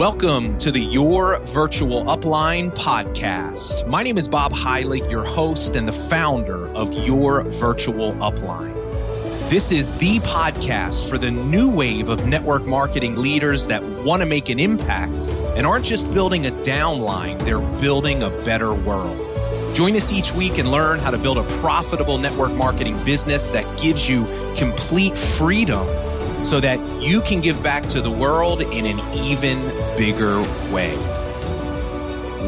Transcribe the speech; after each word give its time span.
Welcome 0.00 0.56
to 0.60 0.72
the 0.72 0.80
Your 0.80 1.40
Virtual 1.40 2.04
Upline 2.04 2.74
podcast. 2.74 3.86
My 3.86 4.02
name 4.02 4.16
is 4.16 4.28
Bob 4.28 4.50
Heilig, 4.50 5.10
your 5.10 5.24
host 5.24 5.76
and 5.76 5.86
the 5.86 5.92
founder 5.92 6.68
of 6.68 6.90
Your 6.90 7.42
Virtual 7.42 8.14
Upline. 8.14 8.72
This 9.50 9.70
is 9.70 9.92
the 9.98 10.18
podcast 10.20 11.06
for 11.06 11.18
the 11.18 11.30
new 11.30 11.68
wave 11.68 12.08
of 12.08 12.26
network 12.26 12.64
marketing 12.64 13.16
leaders 13.16 13.66
that 13.66 13.82
want 13.82 14.20
to 14.20 14.26
make 14.26 14.48
an 14.48 14.58
impact 14.58 15.26
and 15.54 15.66
aren't 15.66 15.84
just 15.84 16.10
building 16.14 16.46
a 16.46 16.50
downline, 16.50 17.38
they're 17.40 17.60
building 17.82 18.22
a 18.22 18.30
better 18.46 18.72
world. 18.72 19.18
Join 19.76 19.94
us 19.96 20.10
each 20.10 20.32
week 20.32 20.56
and 20.56 20.70
learn 20.72 20.98
how 20.98 21.10
to 21.10 21.18
build 21.18 21.36
a 21.36 21.44
profitable 21.60 22.16
network 22.16 22.52
marketing 22.52 23.04
business 23.04 23.48
that 23.48 23.66
gives 23.78 24.08
you 24.08 24.24
complete 24.56 25.14
freedom 25.14 25.86
so 26.42 26.58
that 26.60 26.78
you 27.02 27.20
can 27.20 27.40
give 27.40 27.60
back 27.62 27.86
to 27.88 28.00
the 28.00 28.10
world 28.10 28.62
in 28.62 28.86
an 28.86 28.98
even 29.14 29.60
bigger 29.96 30.40
way. 30.72 30.96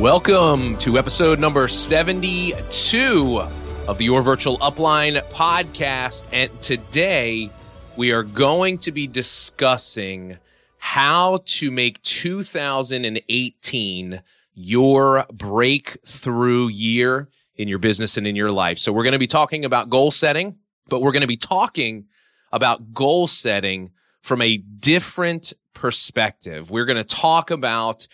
Welcome 0.00 0.78
to 0.78 0.98
episode 0.98 1.38
number 1.38 1.68
72 1.68 3.38
of 3.86 3.98
the 3.98 4.04
Your 4.04 4.22
Virtual 4.22 4.58
Upline 4.58 5.22
podcast. 5.30 6.24
And 6.32 6.60
today 6.62 7.50
we 7.96 8.12
are 8.12 8.22
going 8.22 8.78
to 8.78 8.92
be 8.92 9.06
discussing 9.06 10.38
how 10.78 11.40
to 11.44 11.70
make 11.70 12.00
2018 12.02 14.22
your 14.54 15.26
breakthrough 15.32 16.68
year 16.68 17.28
in 17.56 17.68
your 17.68 17.78
business 17.78 18.16
and 18.16 18.26
in 18.26 18.36
your 18.36 18.50
life. 18.50 18.78
So 18.78 18.90
we're 18.92 19.04
going 19.04 19.12
to 19.12 19.18
be 19.18 19.26
talking 19.26 19.66
about 19.66 19.90
goal 19.90 20.10
setting, 20.10 20.56
but 20.88 21.02
we're 21.02 21.12
going 21.12 21.20
to 21.20 21.28
be 21.28 21.36
talking 21.36 22.06
about 22.52 22.92
goal 22.92 23.26
setting 23.26 23.90
from 24.20 24.40
a 24.42 24.58
different 24.58 25.52
perspective. 25.74 26.70
We're 26.70 26.84
going 26.84 27.02
to 27.02 27.04
talk 27.04 27.50
about 27.50 28.06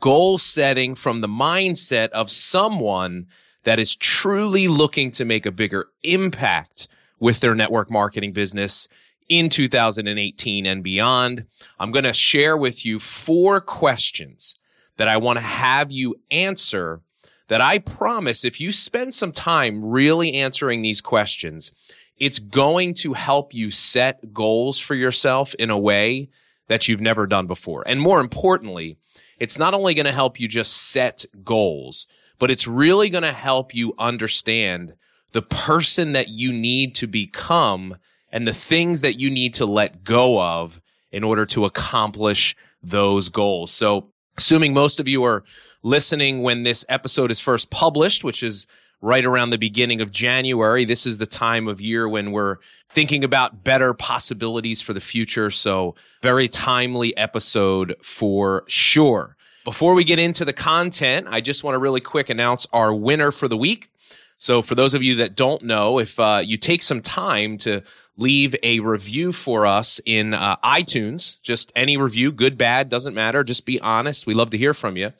goal 0.00 0.38
setting 0.38 0.94
from 0.94 1.20
the 1.20 1.28
mindset 1.28 2.10
of 2.10 2.30
someone 2.30 3.26
that 3.64 3.78
is 3.78 3.96
truly 3.96 4.68
looking 4.68 5.10
to 5.12 5.24
make 5.24 5.46
a 5.46 5.52
bigger 5.52 5.86
impact 6.02 6.88
with 7.18 7.40
their 7.40 7.54
network 7.54 7.90
marketing 7.90 8.32
business 8.32 8.88
in 9.28 9.48
2018 9.48 10.66
and 10.66 10.82
beyond. 10.82 11.46
I'm 11.78 11.90
going 11.90 12.04
to 12.04 12.12
share 12.12 12.56
with 12.56 12.84
you 12.84 12.98
four 12.98 13.60
questions 13.60 14.56
that 14.96 15.08
I 15.08 15.16
want 15.16 15.38
to 15.38 15.44
have 15.44 15.90
you 15.90 16.16
answer 16.30 17.00
that 17.48 17.60
I 17.60 17.78
promise 17.78 18.44
if 18.44 18.60
you 18.60 18.72
spend 18.72 19.14
some 19.14 19.32
time 19.32 19.84
really 19.84 20.34
answering 20.34 20.82
these 20.82 21.00
questions, 21.00 21.72
it's 22.18 22.38
going 22.38 22.94
to 22.94 23.12
help 23.12 23.52
you 23.54 23.70
set 23.70 24.32
goals 24.32 24.78
for 24.78 24.94
yourself 24.94 25.54
in 25.54 25.70
a 25.70 25.78
way 25.78 26.28
that 26.68 26.88
you've 26.88 27.00
never 27.00 27.26
done 27.26 27.46
before. 27.46 27.82
And 27.86 28.00
more 28.00 28.20
importantly, 28.20 28.96
it's 29.38 29.58
not 29.58 29.74
only 29.74 29.94
going 29.94 30.06
to 30.06 30.12
help 30.12 30.38
you 30.38 30.48
just 30.48 30.90
set 30.90 31.24
goals, 31.42 32.06
but 32.38 32.50
it's 32.50 32.66
really 32.66 33.10
going 33.10 33.22
to 33.22 33.32
help 33.32 33.74
you 33.74 33.94
understand 33.98 34.94
the 35.32 35.42
person 35.42 36.12
that 36.12 36.28
you 36.28 36.52
need 36.52 36.94
to 36.96 37.06
become 37.06 37.96
and 38.30 38.46
the 38.46 38.54
things 38.54 39.00
that 39.00 39.18
you 39.18 39.30
need 39.30 39.54
to 39.54 39.66
let 39.66 40.04
go 40.04 40.40
of 40.40 40.80
in 41.10 41.24
order 41.24 41.46
to 41.46 41.64
accomplish 41.64 42.56
those 42.82 43.28
goals. 43.28 43.72
So, 43.72 44.10
assuming 44.36 44.74
most 44.74 45.00
of 45.00 45.08
you 45.08 45.24
are 45.24 45.44
listening 45.82 46.42
when 46.42 46.62
this 46.62 46.84
episode 46.88 47.30
is 47.30 47.40
first 47.40 47.70
published, 47.70 48.24
which 48.24 48.42
is 48.42 48.66
right 49.04 49.26
around 49.26 49.50
the 49.50 49.58
beginning 49.58 50.00
of 50.00 50.10
January. 50.10 50.86
This 50.86 51.04
is 51.04 51.18
the 51.18 51.26
time 51.26 51.68
of 51.68 51.78
year 51.78 52.08
when 52.08 52.32
we're 52.32 52.56
thinking 52.88 53.22
about 53.22 53.62
better 53.62 53.92
possibilities 53.92 54.80
for 54.80 54.94
the 54.94 55.00
future. 55.00 55.50
So 55.50 55.94
very 56.22 56.48
timely 56.48 57.14
episode 57.14 57.96
for 58.02 58.64
sure. 58.66 59.36
Before 59.62 59.92
we 59.92 60.04
get 60.04 60.18
into 60.18 60.46
the 60.46 60.54
content, 60.54 61.26
I 61.28 61.42
just 61.42 61.62
want 61.62 61.74
to 61.74 61.78
really 61.78 62.00
quick 62.00 62.30
announce 62.30 62.66
our 62.72 62.94
winner 62.94 63.30
for 63.30 63.46
the 63.46 63.58
week. 63.58 63.90
So 64.38 64.62
for 64.62 64.74
those 64.74 64.94
of 64.94 65.02
you 65.02 65.16
that 65.16 65.36
don't 65.36 65.62
know, 65.62 65.98
if 65.98 66.18
uh, 66.18 66.40
you 66.42 66.56
take 66.56 66.80
some 66.80 67.02
time 67.02 67.58
to 67.58 67.82
leave 68.16 68.56
a 68.62 68.80
review 68.80 69.32
for 69.32 69.66
us 69.66 70.00
in 70.06 70.32
uh, 70.32 70.56
iTunes, 70.64 71.36
just 71.42 71.70
any 71.76 71.98
review, 71.98 72.32
good, 72.32 72.56
bad, 72.56 72.88
doesn't 72.88 73.14
matter. 73.14 73.44
Just 73.44 73.66
be 73.66 73.78
honest. 73.80 74.26
We 74.26 74.32
love 74.32 74.48
to 74.50 74.58
hear 74.58 74.72
from 74.72 74.96
you 74.96 75.12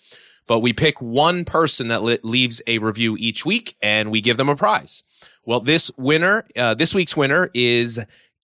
but 0.47 0.61
we 0.61 0.73
pick 0.73 1.01
one 1.01 1.45
person 1.45 1.89
that 1.89 2.25
leaves 2.25 2.61
a 2.67 2.79
review 2.79 3.17
each 3.19 3.47
week 3.47 3.77
and 3.83 4.11
we 4.11 4.21
give 4.21 4.37
them 4.37 4.49
a 4.49 4.57
prize. 4.57 5.03
Well, 5.45 5.61
this 5.61 5.91
winner, 5.97 6.47
uh, 6.57 6.75
this 6.75 6.95
week's 6.95 7.17
winner 7.17 7.51
is 7.55 8.01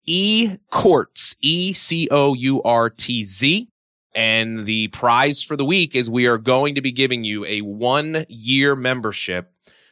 E 0.05 0.57
Courts, 0.71 1.35
E 1.41 1.73
C 1.73 2.07
O 2.11 2.33
U 2.33 2.61
R 2.63 2.89
T 2.89 3.23
Z. 3.23 3.69
And 4.15 4.65
the 4.65 4.87
prize 4.87 5.43
for 5.43 5.55
the 5.55 5.65
week 5.65 5.95
is 5.95 6.09
we 6.09 6.25
are 6.25 6.39
going 6.39 6.75
to 6.75 6.81
be 6.81 6.91
giving 6.91 7.23
you 7.23 7.45
a 7.45 7.61
one 7.61 8.25
year 8.29 8.75
membership 8.75 9.51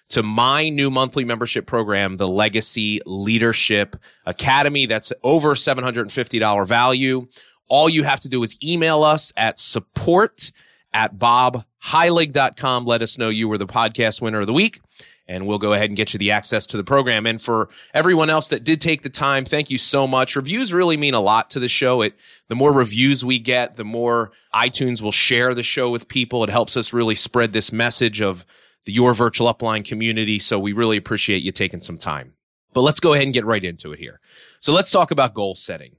to 0.09 0.23
my 0.23 0.69
new 0.69 0.89
monthly 0.89 1.25
membership 1.25 1.67
program, 1.67 2.17
the 2.17 2.27
Legacy 2.27 3.01
Leadership 3.05 3.95
Academy. 4.25 4.85
That's 4.85 5.11
over 5.23 5.53
$750 5.53 6.67
value. 6.67 7.27
All 7.67 7.89
you 7.89 8.03
have 8.03 8.19
to 8.21 8.29
do 8.29 8.41
is 8.43 8.57
email 8.63 9.03
us 9.03 9.33
at 9.37 9.59
support 9.59 10.51
at 10.95 11.19
bobheilig.com. 11.19 12.85
Let 12.85 13.01
us 13.01 13.17
know 13.17 13.27
you 13.27 13.49
were 13.49 13.57
the 13.57 13.67
podcast 13.67 14.21
winner 14.21 14.39
of 14.39 14.47
the 14.47 14.53
week 14.53 14.79
and 15.27 15.45
we'll 15.45 15.57
go 15.57 15.73
ahead 15.73 15.89
and 15.89 15.97
get 15.97 16.13
you 16.13 16.19
the 16.19 16.31
access 16.31 16.65
to 16.67 16.77
the 16.77 16.83
program. 16.83 17.25
And 17.25 17.41
for 17.41 17.67
everyone 17.93 18.29
else 18.29 18.47
that 18.47 18.63
did 18.63 18.79
take 18.79 19.03
the 19.03 19.09
time, 19.09 19.43
thank 19.43 19.69
you 19.69 19.77
so 19.77 20.07
much. 20.07 20.37
Reviews 20.37 20.71
really 20.71 20.95
mean 20.95 21.13
a 21.13 21.19
lot 21.19 21.49
to 21.51 21.59
the 21.59 21.67
show. 21.67 22.01
It, 22.01 22.15
the 22.47 22.55
more 22.55 22.71
reviews 22.71 23.25
we 23.25 23.39
get, 23.39 23.75
the 23.75 23.83
more 23.83 24.31
iTunes 24.53 25.01
will 25.01 25.11
share 25.11 25.53
the 25.53 25.63
show 25.63 25.89
with 25.89 26.07
people. 26.07 26.43
It 26.45 26.49
helps 26.49 26.77
us 26.77 26.93
really 26.93 27.15
spread 27.15 27.51
this 27.51 27.73
message 27.73 28.21
of 28.21 28.45
the 28.85 28.93
Your 28.93 29.13
Virtual 29.13 29.53
Upline 29.53 29.83
community. 29.83 30.39
So 30.39 30.57
we 30.57 30.71
really 30.71 30.95
appreciate 30.95 31.43
you 31.43 31.51
taking 31.51 31.81
some 31.81 31.97
time. 31.97 32.33
But 32.73 32.81
let's 32.81 33.01
go 33.01 33.13
ahead 33.13 33.25
and 33.25 33.33
get 33.33 33.45
right 33.45 33.63
into 33.63 33.91
it 33.91 33.99
here. 33.99 34.21
So 34.61 34.71
let's 34.71 34.91
talk 34.91 35.11
about 35.11 35.33
goal 35.33 35.55
setting. 35.55 35.95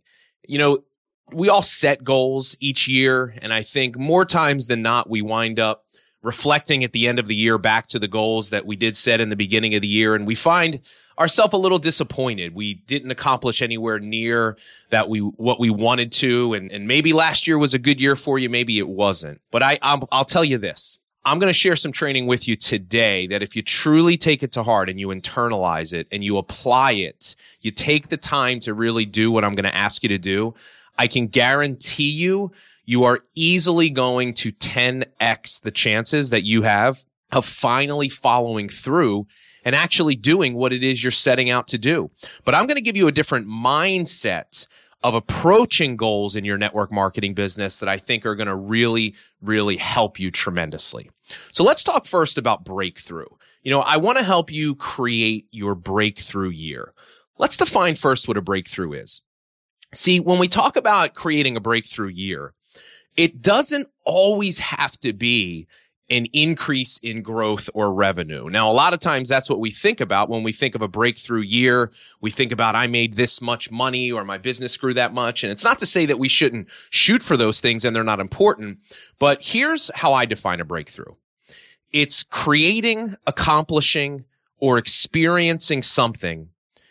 You 0.46 0.58
know, 0.58 0.84
we 1.32 1.48
all 1.48 1.62
set 1.62 2.04
goals 2.04 2.56
each 2.60 2.88
year. 2.88 3.34
And 3.42 3.52
I 3.52 3.62
think 3.62 3.98
more 3.98 4.24
times 4.24 4.66
than 4.66 4.82
not, 4.82 5.10
we 5.10 5.22
wind 5.22 5.58
up 5.58 5.84
reflecting 6.22 6.82
at 6.82 6.92
the 6.92 7.06
end 7.06 7.18
of 7.18 7.28
the 7.28 7.34
year 7.34 7.58
back 7.58 7.86
to 7.88 7.98
the 7.98 8.08
goals 8.08 8.50
that 8.50 8.66
we 8.66 8.76
did 8.76 8.96
set 8.96 9.20
in 9.20 9.28
the 9.28 9.36
beginning 9.36 9.74
of 9.74 9.82
the 9.82 9.88
year. 9.88 10.14
And 10.14 10.26
we 10.26 10.34
find 10.34 10.80
ourselves 11.18 11.54
a 11.54 11.58
little 11.58 11.78
disappointed. 11.78 12.54
We 12.54 12.74
didn't 12.74 13.10
accomplish 13.10 13.62
anywhere 13.62 13.98
near 13.98 14.56
that 14.90 15.08
we, 15.08 15.20
what 15.20 15.60
we 15.60 15.70
wanted 15.70 16.12
to. 16.12 16.54
And, 16.54 16.70
and 16.70 16.86
maybe 16.86 17.12
last 17.12 17.46
year 17.46 17.58
was 17.58 17.74
a 17.74 17.78
good 17.78 18.00
year 18.00 18.16
for 18.16 18.38
you. 18.38 18.50
Maybe 18.50 18.78
it 18.78 18.88
wasn't, 18.88 19.40
but 19.50 19.62
I, 19.62 19.78
I'll, 19.82 20.08
I'll 20.12 20.24
tell 20.24 20.44
you 20.44 20.58
this. 20.58 20.98
I'm 21.24 21.40
going 21.40 21.50
to 21.50 21.58
share 21.58 21.74
some 21.74 21.90
training 21.90 22.28
with 22.28 22.46
you 22.46 22.54
today 22.54 23.26
that 23.26 23.42
if 23.42 23.56
you 23.56 23.62
truly 23.62 24.16
take 24.16 24.44
it 24.44 24.52
to 24.52 24.62
heart 24.62 24.88
and 24.88 25.00
you 25.00 25.08
internalize 25.08 25.92
it 25.92 26.06
and 26.12 26.22
you 26.22 26.38
apply 26.38 26.92
it, 26.92 27.34
you 27.62 27.72
take 27.72 28.10
the 28.10 28.16
time 28.16 28.60
to 28.60 28.72
really 28.72 29.04
do 29.04 29.32
what 29.32 29.44
I'm 29.44 29.56
going 29.56 29.64
to 29.64 29.74
ask 29.74 30.04
you 30.04 30.08
to 30.10 30.18
do, 30.18 30.54
I 30.98 31.06
can 31.06 31.26
guarantee 31.26 32.10
you, 32.10 32.52
you 32.84 33.04
are 33.04 33.20
easily 33.34 33.90
going 33.90 34.34
to 34.34 34.52
10x 34.52 35.62
the 35.62 35.70
chances 35.70 36.30
that 36.30 36.44
you 36.44 36.62
have 36.62 37.04
of 37.32 37.44
finally 37.44 38.08
following 38.08 38.68
through 38.68 39.26
and 39.64 39.74
actually 39.74 40.14
doing 40.14 40.54
what 40.54 40.72
it 40.72 40.84
is 40.84 41.02
you're 41.02 41.10
setting 41.10 41.50
out 41.50 41.68
to 41.68 41.78
do. 41.78 42.10
But 42.44 42.54
I'm 42.54 42.66
going 42.66 42.76
to 42.76 42.80
give 42.80 42.96
you 42.96 43.08
a 43.08 43.12
different 43.12 43.48
mindset 43.48 44.68
of 45.02 45.14
approaching 45.14 45.96
goals 45.96 46.36
in 46.36 46.44
your 46.44 46.56
network 46.56 46.92
marketing 46.92 47.34
business 47.34 47.78
that 47.80 47.88
I 47.88 47.98
think 47.98 48.24
are 48.24 48.36
going 48.36 48.46
to 48.46 48.54
really, 48.54 49.14
really 49.42 49.76
help 49.76 50.18
you 50.18 50.30
tremendously. 50.30 51.10
So 51.52 51.64
let's 51.64 51.84
talk 51.84 52.06
first 52.06 52.38
about 52.38 52.64
breakthrough. 52.64 53.26
You 53.62 53.72
know, 53.72 53.80
I 53.80 53.96
want 53.96 54.18
to 54.18 54.24
help 54.24 54.52
you 54.52 54.76
create 54.76 55.46
your 55.50 55.74
breakthrough 55.74 56.50
year. 56.50 56.94
Let's 57.38 57.56
define 57.56 57.96
first 57.96 58.28
what 58.28 58.36
a 58.36 58.42
breakthrough 58.42 58.92
is. 58.92 59.22
See, 59.96 60.20
when 60.20 60.38
we 60.38 60.48
talk 60.48 60.76
about 60.76 61.14
creating 61.14 61.56
a 61.56 61.60
breakthrough 61.60 62.08
year, 62.08 62.52
it 63.16 63.40
doesn't 63.40 63.88
always 64.04 64.58
have 64.58 64.98
to 65.00 65.12
be 65.14 65.66
an 66.10 66.26
increase 66.26 66.98
in 66.98 67.22
growth 67.22 67.68
or 67.74 67.92
revenue. 67.92 68.48
Now, 68.48 68.70
a 68.70 68.72
lot 68.72 68.94
of 68.94 69.00
times 69.00 69.28
that's 69.28 69.50
what 69.50 69.58
we 69.58 69.70
think 69.70 70.00
about 70.00 70.28
when 70.28 70.42
we 70.42 70.52
think 70.52 70.74
of 70.74 70.82
a 70.82 70.86
breakthrough 70.86 71.40
year. 71.40 71.90
We 72.20 72.30
think 72.30 72.52
about, 72.52 72.76
I 72.76 72.86
made 72.86 73.14
this 73.14 73.40
much 73.40 73.70
money 73.70 74.12
or 74.12 74.22
my 74.22 74.38
business 74.38 74.76
grew 74.76 74.94
that 74.94 75.12
much. 75.14 75.42
And 75.42 75.50
it's 75.50 75.64
not 75.64 75.80
to 75.80 75.86
say 75.86 76.06
that 76.06 76.18
we 76.18 76.28
shouldn't 76.28 76.68
shoot 76.90 77.22
for 77.22 77.36
those 77.36 77.60
things 77.60 77.84
and 77.84 77.96
they're 77.96 78.04
not 78.04 78.20
important, 78.20 78.78
but 79.18 79.42
here's 79.42 79.90
how 79.94 80.12
I 80.12 80.26
define 80.26 80.60
a 80.60 80.64
breakthrough. 80.64 81.14
It's 81.90 82.22
creating, 82.22 83.16
accomplishing, 83.26 84.26
or 84.58 84.78
experiencing 84.78 85.82
something 85.82 86.50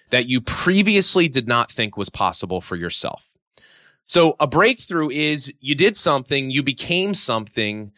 that 0.10 0.28
you 0.28 0.42
previously 0.42 1.28
did 1.28 1.48
not 1.48 1.72
think 1.72 1.98
was 1.98 2.10
possible 2.10 2.62
for 2.62 2.76
yourself. 2.76 3.30
So 4.08 4.36
a 4.40 4.48
breakthrough 4.48 5.10
is 5.10 5.52
you 5.60 5.76
did 5.76 5.98
something, 5.98 6.52
you 6.52 6.62
became 6.62 7.14
something 7.14 7.92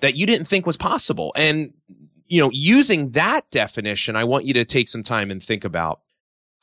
that 0.00 0.14
you 0.14 0.26
didn't 0.26 0.46
think 0.46 0.66
was 0.66 0.76
possible. 0.76 1.32
And, 1.36 1.72
you 2.26 2.42
know, 2.42 2.50
using 2.52 3.12
that 3.12 3.50
definition, 3.50 4.16
I 4.16 4.24
want 4.24 4.44
you 4.44 4.54
to 4.54 4.64
take 4.64 4.88
some 4.88 5.02
time 5.02 5.30
and 5.30 5.42
think 5.42 5.64
about 5.64 6.00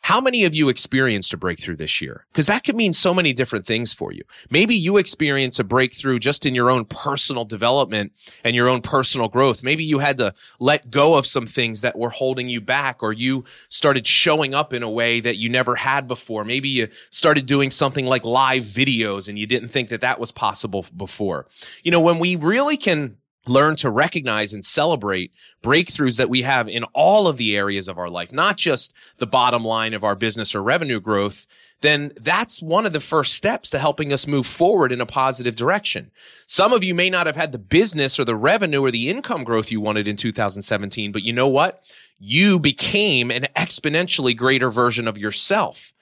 How 0.04 0.20
many 0.20 0.46
of 0.46 0.56
you 0.56 0.68
experienced 0.68 1.32
a 1.32 1.38
breakthrough 1.38 1.76
this 1.76 2.02
year? 2.02 2.26
Because 2.32 2.48
that 2.48 2.64
could 2.64 2.76
mean 2.76 2.92
so 2.92 3.14
many 3.14 3.34
different 3.34 3.68
things 3.68 3.94
for 3.94 4.12
you. 4.12 4.24
Maybe 4.50 4.74
you 4.74 4.98
experience 4.98 5.60
a 5.60 5.64
breakthrough 5.64 6.18
just 6.18 6.46
in 6.46 6.56
your 6.56 6.72
own 6.72 6.86
personal 6.86 7.46
development 7.46 8.12
and 8.44 8.56
your 8.56 8.68
own 8.68 8.82
personal 8.82 9.28
growth. 9.28 9.64
Maybe 9.64 9.84
you 9.84 10.00
had 10.00 10.18
to 10.18 10.34
let 10.60 10.90
go 10.90 11.14
of 11.14 11.28
some 11.28 11.46
things 11.46 11.82
that 11.82 11.98
were 11.98 12.10
holding 12.10 12.50
you 12.50 12.60
back 12.60 13.04
or 13.04 13.14
you 13.14 13.46
started 13.70 14.08
showing 14.08 14.56
up 14.56 14.74
in 14.74 14.82
a 14.82 14.90
way 14.90 15.20
that 15.20 15.38
you 15.38 15.50
never 15.50 15.76
had 15.76 16.08
before. 16.08 16.44
Maybe 16.44 16.70
you 16.70 16.88
started 17.12 17.46
doing 17.46 17.70
something 17.70 18.08
like 18.08 18.26
live 18.26 18.64
videos 18.64 19.28
and 19.28 19.38
you 19.38 19.46
didn't 19.46 19.70
think 19.70 19.90
that 19.90 20.02
that 20.02 20.20
was 20.20 20.32
possible 20.32 20.84
before. 20.98 21.46
You 21.84 21.92
know, 21.92 22.02
when 22.02 22.18
we 22.18 22.36
really 22.36 22.76
can 22.76 23.18
learn 23.48 23.76
to 23.78 23.90
recognize 23.90 24.54
and 24.54 24.64
celebrate 24.64 25.32
breakthroughs 25.64 26.18
that 26.18 26.30
we 26.30 26.44
have 26.44 26.68
in 26.68 26.84
all 26.94 27.28
of 27.28 27.38
the 27.38 27.56
areas 27.56 27.88
of 27.88 27.98
our 27.98 28.10
life, 28.10 28.32
not 28.32 28.58
just 28.58 28.94
the 29.18 29.28
bottom 29.28 29.64
line 29.64 29.94
of 29.94 30.04
our 30.04 30.16
business 30.16 30.54
or 30.54 30.62
revenue 30.62 31.00
growth, 31.00 31.48
then 31.82 32.12
that's 32.20 32.62
one 32.62 32.86
of 32.86 32.94
the 32.94 33.00
first 33.00 33.34
steps 33.34 33.72
to 33.72 33.80
helping 33.80 34.14
us 34.14 34.28
move 34.28 34.46
forward 34.46 34.92
in 34.92 35.02
a 35.02 35.06
positive 35.06 35.56
direction. 35.56 36.12
Some 36.46 36.74
of 36.74 36.84
you 36.84 36.94
may 36.94 37.10
not 37.10 37.26
have 37.26 37.36
had 37.36 37.52
the 37.52 37.58
business 37.58 38.20
or 38.20 38.26
the 38.26 38.36
revenue 38.36 38.82
or 38.82 38.92
the 38.92 39.10
income 39.10 39.44
growth 39.44 39.72
you 39.72 39.82
wanted 39.82 40.08
in 40.08 40.16
2017, 40.16 41.12
but 41.12 41.24
you 41.24 41.34
know 41.34 41.48
what? 41.48 41.82
You 42.20 42.60
became 42.60 43.32
an 43.32 43.48
exponentially 43.56 44.38
greater 44.38 44.70
version 44.70 45.08
of 45.08 45.18
yourself 45.18 45.94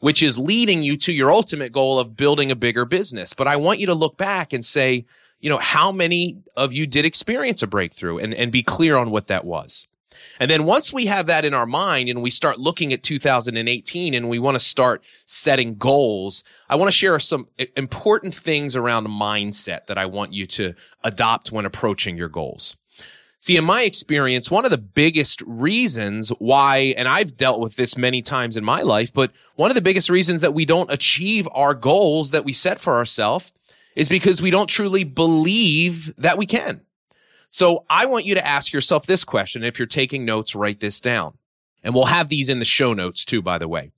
which 0.00 0.22
is 0.22 0.38
leading 0.38 0.82
you 0.82 0.96
to 0.96 1.12
your 1.12 1.32
ultimate 1.32 1.72
goal 1.72 1.98
of 1.98 2.16
building 2.16 2.50
a 2.50 2.56
bigger 2.56 2.84
business. 2.84 3.32
But 3.32 3.48
I 3.48 3.56
want 3.56 3.80
you 3.80 3.86
to 3.86 3.94
look 3.94 4.16
back 4.16 4.52
and 4.52 4.64
say, 4.64 5.06
you 5.40 5.48
know, 5.48 5.58
how 5.58 5.92
many 5.92 6.38
of 6.56 6.72
you 6.72 6.86
did 6.86 7.04
experience 7.04 7.62
a 7.62 7.66
breakthrough 7.66 8.18
and, 8.18 8.34
and 8.34 8.50
be 8.50 8.62
clear 8.62 8.96
on 8.96 9.10
what 9.10 9.28
that 9.28 9.44
was. 9.44 9.86
And 10.40 10.50
then 10.50 10.64
once 10.64 10.92
we 10.92 11.06
have 11.06 11.26
that 11.26 11.44
in 11.44 11.54
our 11.54 11.66
mind 11.66 12.08
and 12.08 12.22
we 12.22 12.30
start 12.30 12.58
looking 12.58 12.92
at 12.92 13.02
2018 13.02 14.14
and 14.14 14.28
we 14.28 14.38
want 14.38 14.56
to 14.56 14.60
start 14.60 15.02
setting 15.26 15.76
goals, 15.76 16.42
I 16.68 16.76
want 16.76 16.88
to 16.88 16.96
share 16.96 17.18
some 17.20 17.48
important 17.76 18.34
things 18.34 18.74
around 18.74 19.06
mindset 19.06 19.86
that 19.86 19.98
I 19.98 20.06
want 20.06 20.32
you 20.32 20.46
to 20.46 20.74
adopt 21.04 21.52
when 21.52 21.66
approaching 21.66 22.16
your 22.16 22.28
goals. 22.28 22.76
See, 23.40 23.56
in 23.56 23.64
my 23.64 23.82
experience, 23.82 24.50
one 24.50 24.64
of 24.64 24.72
the 24.72 24.78
biggest 24.78 25.42
reasons 25.42 26.30
why, 26.40 26.94
and 26.96 27.06
I've 27.06 27.36
dealt 27.36 27.60
with 27.60 27.76
this 27.76 27.96
many 27.96 28.20
times 28.20 28.56
in 28.56 28.64
my 28.64 28.82
life, 28.82 29.12
but 29.12 29.30
one 29.54 29.70
of 29.70 29.76
the 29.76 29.80
biggest 29.80 30.10
reasons 30.10 30.40
that 30.40 30.54
we 30.54 30.64
don't 30.64 30.92
achieve 30.92 31.48
our 31.52 31.72
goals 31.72 32.32
that 32.32 32.44
we 32.44 32.52
set 32.52 32.80
for 32.80 32.96
ourselves 32.96 33.52
is 33.98 34.08
because 34.08 34.40
we 34.40 34.52
don't 34.52 34.68
truly 34.68 35.02
believe 35.02 36.14
that 36.18 36.38
we 36.38 36.46
can. 36.46 36.80
So 37.50 37.84
I 37.90 38.06
want 38.06 38.26
you 38.26 38.36
to 38.36 38.46
ask 38.46 38.72
yourself 38.72 39.06
this 39.06 39.24
question. 39.24 39.64
If 39.64 39.76
you're 39.76 39.86
taking 39.86 40.24
notes, 40.24 40.54
write 40.54 40.78
this 40.78 41.00
down. 41.00 41.36
And 41.82 41.92
we'll 41.92 42.04
have 42.04 42.28
these 42.28 42.48
in 42.48 42.60
the 42.60 42.64
show 42.64 42.94
notes 42.94 43.24
too, 43.24 43.42
by 43.42 43.58
the 43.58 43.66
way. 43.66 43.90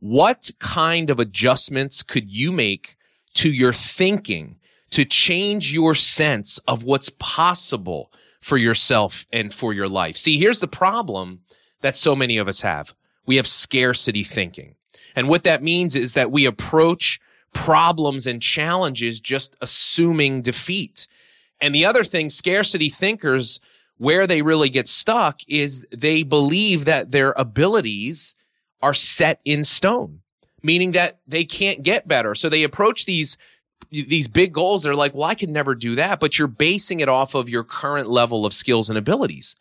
What 0.00 0.50
kind 0.58 1.08
of 1.08 1.20
adjustments 1.20 2.02
could 2.02 2.28
you 2.28 2.50
make 2.50 2.96
to 3.34 3.52
your 3.52 3.72
thinking 3.72 4.56
to 4.90 5.04
change 5.04 5.72
your 5.72 5.94
sense 5.94 6.58
of 6.66 6.82
what's 6.82 7.10
possible 7.20 8.10
for 8.40 8.56
yourself 8.56 9.24
and 9.32 9.54
for 9.54 9.72
your 9.72 9.88
life? 9.88 10.16
See, 10.16 10.36
here's 10.36 10.58
the 10.58 10.66
problem 10.66 11.42
that 11.80 11.94
so 11.94 12.16
many 12.16 12.38
of 12.38 12.48
us 12.48 12.62
have. 12.62 12.92
We 13.24 13.36
have 13.36 13.46
scarcity 13.46 14.24
thinking. 14.24 14.74
And 15.14 15.28
what 15.28 15.44
that 15.44 15.62
means 15.62 15.94
is 15.94 16.14
that 16.14 16.32
we 16.32 16.44
approach 16.44 17.20
problems 17.54 18.26
and 18.26 18.42
challenges 18.42 19.20
just 19.20 19.56
assuming 19.60 20.42
defeat. 20.42 21.06
And 21.60 21.74
the 21.74 21.86
other 21.86 22.04
thing, 22.04 22.28
scarcity 22.28 22.90
thinkers, 22.90 23.60
where 23.96 24.26
they 24.26 24.42
really 24.42 24.68
get 24.68 24.88
stuck 24.88 25.40
is 25.48 25.86
they 25.90 26.22
believe 26.22 26.84
that 26.84 27.12
their 27.12 27.32
abilities 27.36 28.34
are 28.82 28.92
set 28.92 29.40
in 29.44 29.64
stone, 29.64 30.20
meaning 30.62 30.92
that 30.92 31.20
they 31.26 31.44
can't 31.44 31.82
get 31.82 32.06
better. 32.06 32.34
So 32.34 32.48
they 32.48 32.64
approach 32.64 33.06
these 33.06 33.38
these 33.90 34.26
big 34.26 34.52
goals, 34.52 34.82
they're 34.82 34.94
like, 34.94 35.14
well, 35.14 35.24
I 35.24 35.34
could 35.34 35.50
never 35.50 35.74
do 35.74 35.94
that, 35.94 36.18
but 36.18 36.38
you're 36.38 36.48
basing 36.48 37.00
it 37.00 37.08
off 37.08 37.34
of 37.34 37.48
your 37.48 37.62
current 37.62 38.08
level 38.08 38.44
of 38.44 38.52
skills 38.52 38.88
and 38.88 38.98
abilities. 38.98 39.54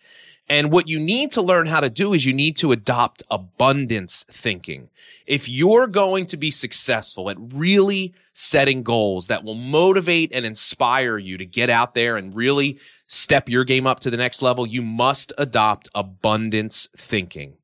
And 0.50 0.72
what 0.72 0.90
you 0.90 1.00
need 1.00 1.32
to 1.34 1.42
learn 1.42 1.68
how 1.68 1.80
to 1.80 1.90
do 1.90 2.14
is 2.14 2.26
you 2.26 2.34
need 2.34 2.58
to 2.58 2.72
adopt 2.72 3.24
abundance 3.32 4.26
thinking. 4.30 4.90
If 5.26 5.48
you're 5.48 5.88
going 5.88 6.26
to 6.28 6.38
be 6.38 6.52
successful 6.52 7.30
at 7.30 7.38
really 7.40 8.14
setting 8.34 8.84
goals 8.84 9.28
that 9.28 9.44
will 9.44 9.56
motivate 9.56 10.32
and 10.34 10.46
inspire 10.46 11.18
you 11.18 11.38
to 11.38 11.46
get 11.46 11.70
out 11.70 11.94
there 11.94 12.18
and 12.18 12.36
really 12.36 12.78
step 13.08 13.48
your 13.48 13.64
game 13.64 13.88
up 13.88 14.02
to 14.02 14.10
the 14.10 14.18
next 14.18 14.42
level, 14.42 14.68
you 14.68 14.82
must 14.82 15.32
adopt 15.38 15.88
abundance 15.96 16.90
thinking. 16.98 17.56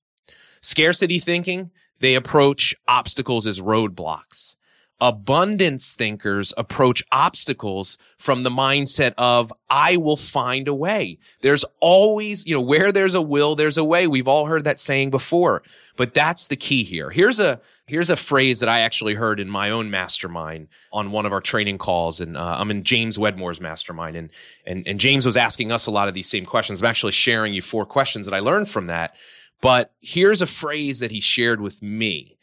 Scarcity 0.62 1.20
thinking, 1.20 1.72
they 2.00 2.16
approach 2.16 2.74
obstacles 2.88 3.46
as 3.46 3.60
roadblocks 3.60 4.56
abundance 5.02 5.96
thinkers 5.96 6.54
approach 6.58 7.04
obstacles 7.12 7.98
from 8.18 8.44
the 8.44 8.50
mindset 8.50 9.14
of 9.18 9.54
I 9.70 9.98
will 9.98 10.18
find 10.18 10.68
a 10.68 10.74
way. 10.74 11.18
There's 11.42 11.64
always, 11.80 12.46
you 12.46 12.54
know, 12.54 12.62
where 12.62 12.92
there's 12.92 13.16
a 13.16 13.22
will, 13.22 13.56
there's 13.56 13.78
a 13.78 13.84
way. 13.84 14.08
We've 14.08 14.28
all 14.28 14.46
heard 14.46 14.66
that 14.66 14.80
saying 14.80 15.10
before, 15.10 15.64
but 15.96 16.14
that's 16.14 16.48
the 16.48 16.58
key 16.58 16.84
here. 16.84 17.10
Here's 17.10 17.40
a 17.40 17.62
here's 17.86 18.10
a 18.10 18.18
phrase 18.18 18.60
that 18.60 18.70
I 18.70 18.82
actually 18.82 19.16
heard 19.16 19.40
in 19.40 19.50
my 19.50 19.70
own 19.70 19.90
mastermind 19.90 20.68
on 20.92 21.12
one 21.12 21.26
of 21.26 21.32
our 21.32 21.42
training 21.42 21.78
calls, 21.78 22.20
and 22.20 22.36
uh, 22.36 22.58
I'm 22.60 22.70
in 22.70 22.84
James 22.84 23.18
Wedmore's 23.18 23.62
mastermind, 23.62 24.18
and 24.18 24.30
and 24.66 24.86
and 24.88 25.00
James 25.00 25.26
was 25.26 25.38
asking 25.38 25.72
us 25.72 25.88
a 25.88 25.92
lot 25.92 26.08
of 26.08 26.14
these 26.14 26.30
same 26.30 26.46
questions. 26.46 26.82
I'm 26.82 26.88
actually 26.88 27.14
sharing 27.14 27.54
you 27.54 27.62
four 27.62 27.86
questions 27.86 28.26
that 28.26 28.36
I 28.36 28.40
learned 28.40 28.70
from 28.70 28.88
that. 28.88 29.16
But 29.62 29.92
here's 30.00 30.42
a 30.42 30.48
phrase 30.48 31.00
that 31.00 31.12
he 31.12 31.20
shared 31.20 31.60
with 31.60 31.82
me 31.82 32.38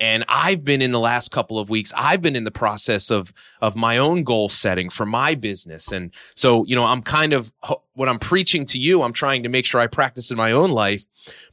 and 0.00 0.24
I've 0.28 0.64
been 0.64 0.80
in 0.80 0.92
the 0.92 0.98
last 0.98 1.30
couple 1.30 1.58
of 1.58 1.68
weeks, 1.68 1.92
I've 1.94 2.22
been 2.22 2.34
in 2.34 2.44
the 2.44 2.50
process 2.50 3.10
of, 3.10 3.34
of 3.60 3.76
my 3.76 3.98
own 3.98 4.24
goal 4.24 4.48
setting 4.48 4.88
for 4.88 5.04
my 5.04 5.34
business. 5.34 5.92
And 5.92 6.10
so, 6.34 6.64
you 6.64 6.74
know, 6.74 6.84
I'm 6.84 7.02
kind 7.02 7.34
of, 7.34 7.52
what 7.92 8.08
I'm 8.08 8.18
preaching 8.18 8.64
to 8.66 8.78
you, 8.78 9.02
I'm 9.02 9.12
trying 9.12 9.42
to 9.42 9.50
make 9.50 9.66
sure 9.66 9.80
I 9.80 9.86
practice 9.86 10.30
in 10.30 10.38
my 10.38 10.52
own 10.52 10.70
life. 10.70 11.04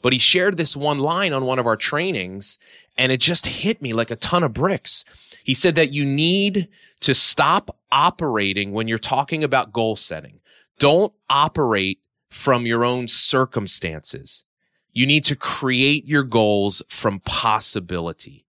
But 0.01 0.13
he 0.13 0.19
shared 0.19 0.55
this 0.55 0.77
one 0.77 0.99
line 0.99 1.33
on 1.33 1.45
one 1.45 1.59
of 1.59 1.67
our 1.67 1.75
trainings 1.75 2.57
and 2.97 3.11
it 3.11 3.19
just 3.19 3.45
hit 3.45 3.81
me 3.81 3.91
like 3.93 4.11
a 4.11 4.15
ton 4.15 4.43
of 4.43 4.53
bricks. 4.53 5.03
He 5.43 5.53
said 5.53 5.75
that 5.75 5.91
you 5.91 6.05
need 6.05 6.69
to 7.01 7.13
stop 7.13 7.77
operating 7.91 8.71
when 8.71 8.87
you're 8.87 8.97
talking 8.97 9.43
about 9.43 9.73
goal 9.73 9.95
setting. 9.97 10.39
Don't 10.79 11.13
operate 11.29 11.99
from 12.29 12.65
your 12.65 12.85
own 12.85 13.07
circumstances. 13.07 14.43
You 14.97 15.05
need 15.05 15.25
to 15.25 15.35
create 15.35 16.07
your 16.07 16.23
goals 16.23 16.81
from 16.89 17.19
possibility. 17.19 18.47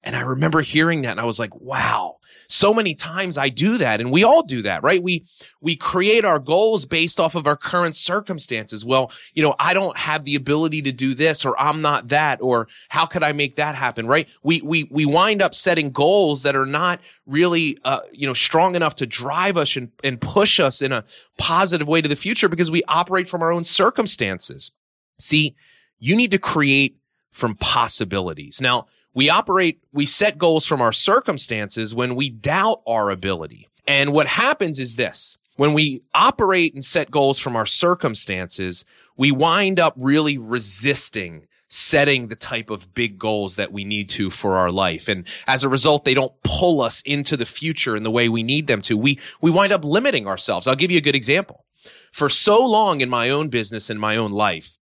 And 0.00 0.14
I 0.14 0.20
remember 0.20 0.60
hearing 0.60 1.02
that 1.02 1.10
and 1.10 1.18
I 1.18 1.24
was 1.24 1.40
like, 1.40 1.52
wow, 1.56 2.18
so 2.46 2.72
many 2.72 2.94
times 2.94 3.36
I 3.36 3.48
do 3.48 3.76
that 3.78 4.00
and 4.00 4.12
we 4.12 4.22
all 4.22 4.44
do 4.44 4.62
that, 4.62 4.84
right? 4.84 5.02
We, 5.02 5.26
we 5.60 5.74
create 5.74 6.24
our 6.24 6.38
goals 6.38 6.86
based 6.86 7.18
off 7.18 7.34
of 7.34 7.48
our 7.48 7.56
current 7.56 7.96
circumstances. 7.96 8.84
Well, 8.84 9.10
you 9.34 9.42
know, 9.42 9.56
I 9.58 9.74
don't 9.74 9.96
have 9.96 10.22
the 10.22 10.36
ability 10.36 10.82
to 10.82 10.92
do 10.92 11.14
this 11.14 11.44
or 11.44 11.60
I'm 11.60 11.82
not 11.82 12.06
that 12.10 12.40
or 12.40 12.68
how 12.88 13.06
could 13.06 13.24
I 13.24 13.32
make 13.32 13.56
that 13.56 13.74
happen, 13.74 14.06
right? 14.06 14.28
We, 14.44 14.60
we, 14.60 14.84
we 14.84 15.04
wind 15.04 15.42
up 15.42 15.56
setting 15.56 15.90
goals 15.90 16.44
that 16.44 16.54
are 16.54 16.64
not 16.64 17.00
really, 17.26 17.76
uh, 17.84 18.02
you 18.12 18.28
know, 18.28 18.34
strong 18.34 18.76
enough 18.76 18.94
to 18.94 19.06
drive 19.06 19.56
us 19.56 19.74
and, 19.74 19.90
and 20.04 20.20
push 20.20 20.60
us 20.60 20.80
in 20.80 20.92
a 20.92 21.04
positive 21.38 21.88
way 21.88 22.00
to 22.00 22.08
the 22.08 22.14
future 22.14 22.48
because 22.48 22.70
we 22.70 22.84
operate 22.86 23.26
from 23.26 23.42
our 23.42 23.50
own 23.50 23.64
circumstances. 23.64 24.70
See, 25.20 25.54
you 25.98 26.16
need 26.16 26.30
to 26.30 26.38
create 26.38 26.96
from 27.30 27.54
possibilities. 27.54 28.60
Now, 28.60 28.86
we 29.14 29.28
operate, 29.28 29.82
we 29.92 30.06
set 30.06 30.38
goals 30.38 30.66
from 30.66 30.80
our 30.80 30.92
circumstances 30.92 31.94
when 31.94 32.14
we 32.14 32.30
doubt 32.30 32.82
our 32.86 33.10
ability. 33.10 33.68
And 33.86 34.12
what 34.12 34.26
happens 34.26 34.78
is 34.78 34.96
this. 34.96 35.36
When 35.56 35.74
we 35.74 36.00
operate 36.14 36.74
and 36.74 36.84
set 36.84 37.10
goals 37.10 37.38
from 37.38 37.56
our 37.56 37.66
circumstances, 37.66 38.84
we 39.16 39.30
wind 39.32 39.78
up 39.78 39.94
really 39.98 40.38
resisting 40.38 41.46
setting 41.70 42.26
the 42.26 42.36
type 42.36 42.68
of 42.68 42.92
big 42.94 43.16
goals 43.18 43.56
that 43.56 43.72
we 43.72 43.84
need 43.84 44.08
to 44.08 44.28
for 44.28 44.56
our 44.56 44.70
life. 44.70 45.08
And 45.08 45.24
as 45.46 45.62
a 45.62 45.68
result, 45.68 46.04
they 46.04 46.14
don't 46.14 46.32
pull 46.42 46.82
us 46.82 47.00
into 47.02 47.36
the 47.36 47.46
future 47.46 47.96
in 47.96 48.02
the 48.02 48.10
way 48.10 48.28
we 48.28 48.42
need 48.42 48.66
them 48.66 48.82
to. 48.82 48.96
We, 48.96 49.20
we 49.40 49.52
wind 49.52 49.72
up 49.72 49.84
limiting 49.84 50.26
ourselves. 50.26 50.66
I'll 50.66 50.74
give 50.74 50.90
you 50.90 50.98
a 50.98 51.02
good 51.02 51.14
example. 51.14 51.64
For 52.12 52.28
so 52.28 52.60
long 52.60 53.00
in 53.00 53.08
my 53.08 53.30
own 53.30 53.48
business 53.48 53.88
and 53.88 54.00
my 54.00 54.16
own 54.16 54.32
life, 54.32 54.79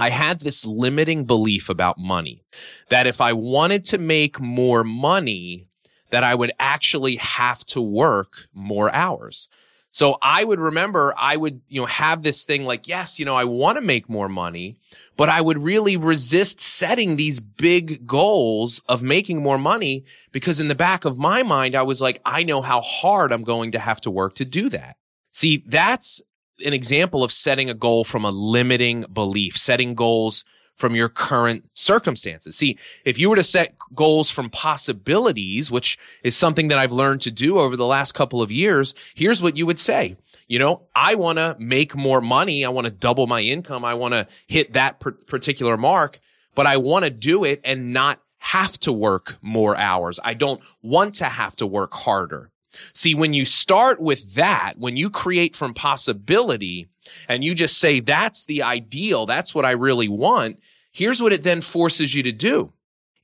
I 0.00 0.08
had 0.10 0.40
this 0.40 0.64
limiting 0.64 1.24
belief 1.24 1.68
about 1.68 1.98
money 1.98 2.42
that 2.88 3.06
if 3.06 3.20
I 3.20 3.32
wanted 3.32 3.84
to 3.86 3.98
make 3.98 4.40
more 4.40 4.82
money, 4.82 5.66
that 6.10 6.24
I 6.24 6.34
would 6.34 6.52
actually 6.58 7.16
have 7.16 7.64
to 7.66 7.80
work 7.80 8.48
more 8.54 8.92
hours. 8.92 9.48
So 9.92 10.16
I 10.22 10.44
would 10.44 10.60
remember 10.60 11.14
I 11.18 11.36
would, 11.36 11.60
you 11.68 11.80
know, 11.80 11.86
have 11.86 12.22
this 12.22 12.44
thing 12.44 12.64
like, 12.64 12.86
yes, 12.86 13.18
you 13.18 13.24
know, 13.24 13.36
I 13.36 13.44
want 13.44 13.76
to 13.76 13.82
make 13.82 14.08
more 14.08 14.28
money, 14.28 14.76
but 15.16 15.28
I 15.28 15.40
would 15.40 15.58
really 15.58 15.96
resist 15.96 16.60
setting 16.60 17.16
these 17.16 17.40
big 17.40 18.06
goals 18.06 18.80
of 18.88 19.02
making 19.02 19.42
more 19.42 19.58
money 19.58 20.04
because 20.32 20.60
in 20.60 20.68
the 20.68 20.74
back 20.74 21.04
of 21.04 21.18
my 21.18 21.42
mind, 21.42 21.74
I 21.74 21.82
was 21.82 22.00
like, 22.00 22.20
I 22.24 22.42
know 22.42 22.62
how 22.62 22.80
hard 22.80 23.32
I'm 23.32 23.44
going 23.44 23.72
to 23.72 23.78
have 23.78 24.00
to 24.02 24.10
work 24.10 24.34
to 24.36 24.44
do 24.44 24.68
that. 24.70 24.96
See, 25.32 25.64
that's 25.66 26.22
an 26.64 26.72
example 26.72 27.22
of 27.24 27.32
setting 27.32 27.70
a 27.70 27.74
goal 27.74 28.04
from 28.04 28.24
a 28.24 28.30
limiting 28.30 29.04
belief, 29.12 29.56
setting 29.56 29.94
goals 29.94 30.44
from 30.76 30.94
your 30.94 31.10
current 31.10 31.68
circumstances. 31.74 32.56
See, 32.56 32.78
if 33.04 33.18
you 33.18 33.28
were 33.28 33.36
to 33.36 33.44
set 33.44 33.74
goals 33.94 34.30
from 34.30 34.48
possibilities, 34.48 35.70
which 35.70 35.98
is 36.24 36.34
something 36.34 36.68
that 36.68 36.78
I've 36.78 36.90
learned 36.90 37.20
to 37.22 37.30
do 37.30 37.58
over 37.58 37.76
the 37.76 37.86
last 37.86 38.12
couple 38.12 38.40
of 38.40 38.50
years, 38.50 38.94
here's 39.14 39.42
what 39.42 39.58
you 39.58 39.66
would 39.66 39.78
say. 39.78 40.16
You 40.48 40.58
know, 40.58 40.82
I 40.96 41.14
want 41.14 41.38
to 41.38 41.54
make 41.60 41.94
more 41.94 42.20
money. 42.20 42.64
I 42.64 42.70
want 42.70 42.86
to 42.86 42.90
double 42.90 43.26
my 43.26 43.40
income. 43.40 43.84
I 43.84 43.94
want 43.94 44.14
to 44.14 44.26
hit 44.46 44.72
that 44.72 44.98
particular 44.98 45.76
mark, 45.76 46.18
but 46.54 46.66
I 46.66 46.78
want 46.78 47.04
to 47.04 47.10
do 47.10 47.44
it 47.44 47.60
and 47.62 47.92
not 47.92 48.20
have 48.38 48.78
to 48.80 48.92
work 48.92 49.36
more 49.42 49.76
hours. 49.76 50.18
I 50.24 50.32
don't 50.32 50.62
want 50.82 51.14
to 51.16 51.26
have 51.26 51.54
to 51.56 51.66
work 51.66 51.92
harder. 51.92 52.49
See, 52.92 53.14
when 53.14 53.34
you 53.34 53.44
start 53.44 54.00
with 54.00 54.34
that, 54.34 54.74
when 54.78 54.96
you 54.96 55.10
create 55.10 55.56
from 55.56 55.74
possibility 55.74 56.88
and 57.28 57.42
you 57.42 57.54
just 57.54 57.78
say, 57.78 58.00
that's 58.00 58.44
the 58.44 58.62
ideal, 58.62 59.26
that's 59.26 59.54
what 59.54 59.64
I 59.64 59.72
really 59.72 60.08
want, 60.08 60.60
here's 60.92 61.22
what 61.22 61.32
it 61.32 61.42
then 61.42 61.60
forces 61.60 62.14
you 62.14 62.22
to 62.22 62.32
do 62.32 62.72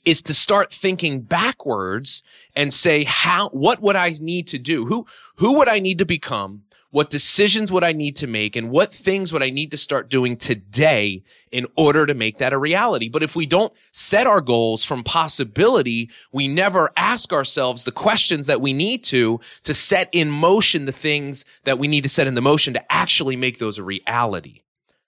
is 0.04 0.22
to 0.22 0.32
start 0.32 0.72
thinking 0.72 1.20
backwards 1.20 2.22
and 2.54 2.72
say, 2.72 3.04
how, 3.04 3.48
what 3.50 3.82
would 3.82 3.96
I 3.96 4.14
need 4.20 4.46
to 4.48 4.58
do? 4.58 4.86
Who, 4.86 5.04
who 5.36 5.58
would 5.58 5.68
I 5.68 5.80
need 5.80 5.98
to 5.98 6.06
become? 6.06 6.62
What 6.90 7.10
decisions 7.10 7.72
would 7.72 7.84
I 7.84 7.92
need 7.92 8.16
to 8.16 8.26
make 8.26 8.56
and 8.56 8.70
what 8.70 8.92
things 8.92 9.32
would 9.32 9.42
I 9.42 9.50
need 9.50 9.70
to 9.72 9.76
start 9.76 10.08
doing 10.08 10.36
today 10.36 11.22
in 11.50 11.66
order 11.76 12.06
to 12.06 12.14
make 12.14 12.38
that 12.38 12.52
a 12.52 12.58
reality? 12.58 13.08
But 13.08 13.22
if 13.22 13.34
we 13.36 13.44
don't 13.44 13.72
set 13.92 14.26
our 14.26 14.40
goals 14.40 14.84
from 14.84 15.02
possibility, 15.02 16.10
we 16.32 16.48
never 16.48 16.90
ask 16.96 17.32
ourselves 17.32 17.84
the 17.84 17.92
questions 17.92 18.46
that 18.46 18.60
we 18.60 18.72
need 18.72 19.04
to, 19.04 19.40
to 19.64 19.74
set 19.74 20.08
in 20.12 20.30
motion 20.30 20.86
the 20.86 20.92
things 20.92 21.44
that 21.64 21.78
we 21.78 21.88
need 21.88 22.02
to 22.04 22.08
set 22.08 22.26
in 22.26 22.34
the 22.34 22.40
motion 22.40 22.72
to 22.74 22.92
actually 22.92 23.36
make 23.36 23.58
those 23.58 23.78
a 23.78 23.82
reality. 23.84 24.62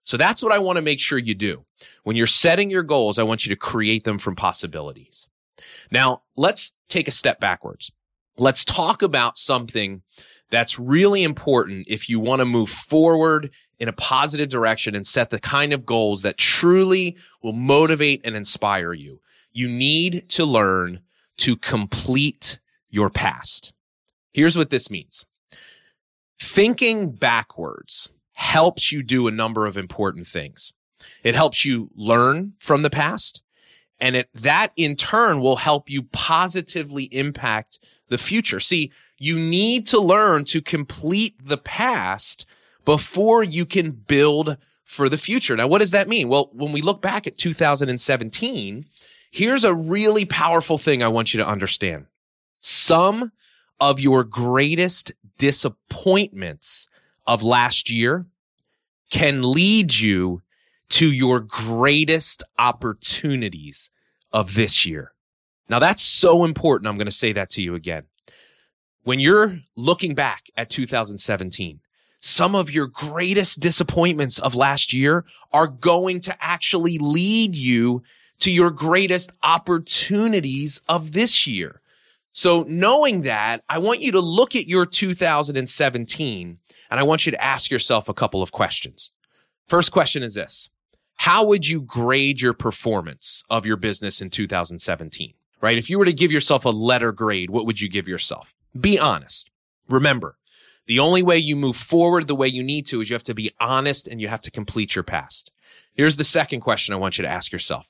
So 0.05 0.17
that's 0.17 0.43
what 0.43 0.53
I 0.53 0.59
want 0.59 0.77
to 0.77 0.83
make 0.83 1.01
sure 1.01 1.19
you 1.19 1.35
do. 1.35 1.65
When 2.03 2.17
you're 2.17 2.27
setting 2.27 2.71
your 2.71 2.83
goals, 2.83 3.19
I 3.19 3.25
want 3.25 3.45
you 3.45 3.51
to 3.51 3.57
create 3.57 4.05
them 4.05 4.19
from 4.19 4.35
possibilities. 4.35 5.29
Now, 5.91 6.23
let's 6.37 6.73
take 6.89 7.09
a 7.09 7.13
step 7.13 7.41
backwards. 7.41 7.93
Let's 8.39 8.65
talk 8.65 9.03
about 9.03 9.37
something 9.37 10.03
that's 10.51 10.79
really 10.79 11.23
important 11.23 11.87
if 11.89 12.09
you 12.09 12.21
want 12.21 12.41
to 12.41 12.45
move 12.45 12.71
forward 12.71 13.51
in 13.79 13.89
a 13.89 13.93
positive 13.93 14.49
direction 14.49 14.95
and 14.95 15.07
set 15.07 15.31
the 15.31 15.39
kind 15.39 15.73
of 15.73 15.87
goals 15.87 16.23
that 16.23 16.37
truly 16.37 17.17
will 17.43 17.53
motivate 17.53 18.21
and 18.25 18.35
inspire 18.35 18.93
you. 18.93 19.21
You 19.53 19.69
need 19.69 20.29
to 20.31 20.45
learn 20.45 21.01
to 21.39 21.57
complete 21.57 22.59
your 22.91 23.11
past. 23.11 23.73
Here's 24.33 24.57
what 24.57 24.71
this 24.71 24.91
means. 24.91 25.25
Thinking 26.41 27.11
backwards 27.11 28.09
helps 28.33 28.93
you 28.93 29.03
do 29.03 29.27
a 29.27 29.33
number 29.33 29.67
of 29.67 29.77
important 29.77 30.27
things. 30.27 30.73
It 31.23 31.35
helps 31.35 31.65
you 31.65 31.91
learn 31.95 32.55
from 32.59 32.83
the 32.83 32.91
past 32.91 33.43
and 34.01 34.17
it, 34.17 34.29
that 34.35 34.73
in 34.77 34.97
turn 34.97 35.41
will 35.41 35.57
help 35.57 35.91
you 35.91 36.03
positively 36.05 37.05
impact 37.05 37.81
the 38.09 38.19
future. 38.19 38.61
See, 38.61 38.93
you 39.19 39.39
need 39.39 39.87
to 39.89 40.01
learn 40.01 40.45
to 40.45 40.63
complete 40.63 41.35
the 41.45 41.59
past 41.59 42.47
before 42.85 43.43
you 43.43 43.67
can 43.67 43.91
build 43.91 44.57
for 44.85 45.09
the 45.09 45.19
future. 45.19 45.57
Now, 45.57 45.67
what 45.67 45.79
does 45.79 45.91
that 45.91 46.09
mean? 46.09 46.29
Well, 46.29 46.51
when 46.53 46.73
we 46.73 46.81
look 46.81 47.03
back 47.03 47.27
at 47.27 47.37
2017, 47.37 48.87
here's 49.31 49.65
a 49.65 49.75
really 49.75 50.25
powerful 50.25 50.79
thing 50.79 51.03
I 51.03 51.09
want 51.09 51.35
you 51.35 51.39
to 51.39 51.47
understand. 51.47 52.07
Some 52.61 53.33
of 53.81 54.01
your 54.01 54.25
greatest 54.25 55.13
disappointments 55.37 56.89
of 57.27 57.43
last 57.43 57.91
year 57.91 58.27
can 59.11 59.43
lead 59.43 59.95
you 59.95 60.43
to 60.89 61.13
your 61.13 61.41
greatest 61.41 62.43
opportunities 62.59 63.91
of 64.33 64.55
this 64.55 64.87
year. 64.87 65.13
Now 65.69 65.79
that's 65.79 66.03
so 66.03 66.45
important. 66.45 66.89
I'm 66.89 66.97
going 66.97 67.07
to 67.07 67.13
say 67.13 67.33
that 67.35 67.51
to 67.51 67.63
you 67.63 67.75
again 67.75 68.05
when 69.05 69.21
you're 69.21 69.61
looking 69.77 70.15
back 70.15 70.51
at 70.57 70.71
2017, 70.71 71.81
some 72.21 72.55
of 72.55 72.71
your 72.71 72.87
greatest 72.87 73.61
disappointments 73.61 74.39
of 74.39 74.55
last 74.55 74.93
year 74.93 75.25
are 75.53 75.69
going 75.69 76.21
to 76.21 76.37
actually 76.45 76.99
lead 76.99 77.55
you 77.55 78.03
to 78.41 78.51
your 78.51 78.71
greatest 78.71 79.33
opportunities 79.43 80.81
of 80.89 81.13
this 81.13 81.47
year. 81.47 81.81
So 82.33 82.65
knowing 82.69 83.23
that, 83.23 83.65
I 83.69 83.79
want 83.79 84.01
you 84.01 84.13
to 84.13 84.21
look 84.21 84.55
at 84.55 84.67
your 84.67 84.87
2017 84.87 86.59
and 86.91 87.01
I 87.01 87.03
want 87.03 87.27
you 87.27 87.33
to 87.33 87.45
ask 87.45 87.71
yourself 87.71 88.09
a 88.09 88.15
couple 88.15 88.43
of 88.43 88.53
questions. 88.53 89.11
First 89.67 89.93
question 89.93 90.23
is 90.23 90.35
this. 90.35 90.71
How 91.17 91.45
would 91.45 91.67
you 91.67 91.81
grade 91.81 92.41
your 92.41 92.55
performance 92.55 93.43
of 93.51 93.67
your 93.67 93.77
business 93.77 94.21
in 94.21 94.31
2017? 94.31 95.35
Right? 95.61 95.77
If 95.77 95.91
you 95.91 95.99
were 95.99 96.05
to 96.05 96.13
give 96.13 96.31
yourself 96.31 96.65
a 96.65 96.71
letter 96.71 97.11
grade, 97.11 97.51
what 97.51 97.67
would 97.67 97.81
you 97.81 97.89
give 97.89 98.07
yourself? 98.07 98.55
Be 98.79 98.99
honest. 98.99 99.51
Remember, 99.89 100.37
the 100.87 100.99
only 100.99 101.23
way 101.23 101.39
you 101.39 101.55
move 101.55 101.77
forward 101.77 102.27
the 102.27 102.35
way 102.35 102.49
you 102.49 102.63
need 102.63 102.87
to 102.87 103.01
is 103.01 103.11
you 103.11 103.15
have 103.15 103.23
to 103.25 103.35
be 103.35 103.53
honest 103.61 104.09
and 104.09 104.21
you 104.21 104.29
have 104.29 104.41
to 104.43 104.51
complete 104.51 104.95
your 104.95 105.05
past. 105.05 105.53
Here's 105.95 106.17
the 106.17 106.25
second 106.25 106.61
question 106.61 106.95
I 106.95 106.99
want 106.99 107.19
you 107.19 107.23
to 107.23 107.31
ask 107.31 107.53
yourself. 107.53 107.87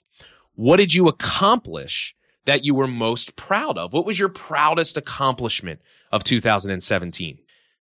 What 0.54 0.78
did 0.78 0.94
you 0.94 1.06
accomplish 1.08 2.14
that 2.44 2.64
you 2.64 2.75
were 2.75 2.88
most 2.88 3.37
proud 3.37 3.78
of? 3.78 3.92
What 3.92 4.06
was 4.06 4.18
your 4.18 4.28
proudest 4.28 4.97
accomplishment 4.97 5.80
of 6.11 6.25
2017? 6.25 7.38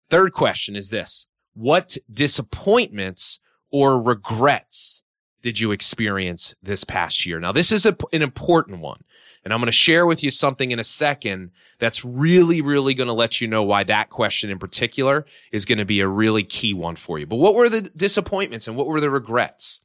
Third 0.10 0.33
question 0.33 0.75
is 0.75 0.89
this. 0.89 1.25
What 1.53 1.98
disappointments 2.12 3.39
or 3.71 4.01
regrets 4.01 5.01
did 5.41 5.60
you 5.60 5.71
experience 5.71 6.53
this 6.62 6.83
past 6.83 7.25
year? 7.25 7.39
Now, 7.39 7.51
this 7.51 7.71
is 7.71 7.86
a, 7.86 7.98
an 8.13 8.21
important 8.21 8.79
one. 8.79 9.03
And 9.43 9.53
I'm 9.53 9.60
going 9.60 9.67
to 9.67 9.71
share 9.71 10.05
with 10.05 10.24
you 10.24 10.29
something 10.29 10.71
in 10.71 10.79
a 10.79 10.83
second 10.83 11.51
that's 11.79 12.05
really, 12.05 12.62
really 12.62 12.93
going 12.93 13.07
to 13.07 13.13
let 13.13 13.41
you 13.41 13.48
know 13.48 13.63
why 13.63 13.83
that 13.86 14.10
question 14.10 14.50
in 14.50 14.60
particular 14.60 15.25
is 15.51 15.65
going 15.65 15.79
to 15.79 15.86
be 15.86 16.00
a 16.00 16.07
really 16.07 16.43
key 16.43 16.74
one 16.74 16.95
for 16.95 17.17
you. 17.17 17.25
But 17.25 17.38
what 17.38 17.55
were 17.55 17.69
the 17.69 17.81
disappointments 17.81 18.67
and 18.67 18.77
what 18.77 18.88
were 18.88 19.00
the 19.00 19.10
regrets? 19.10 19.81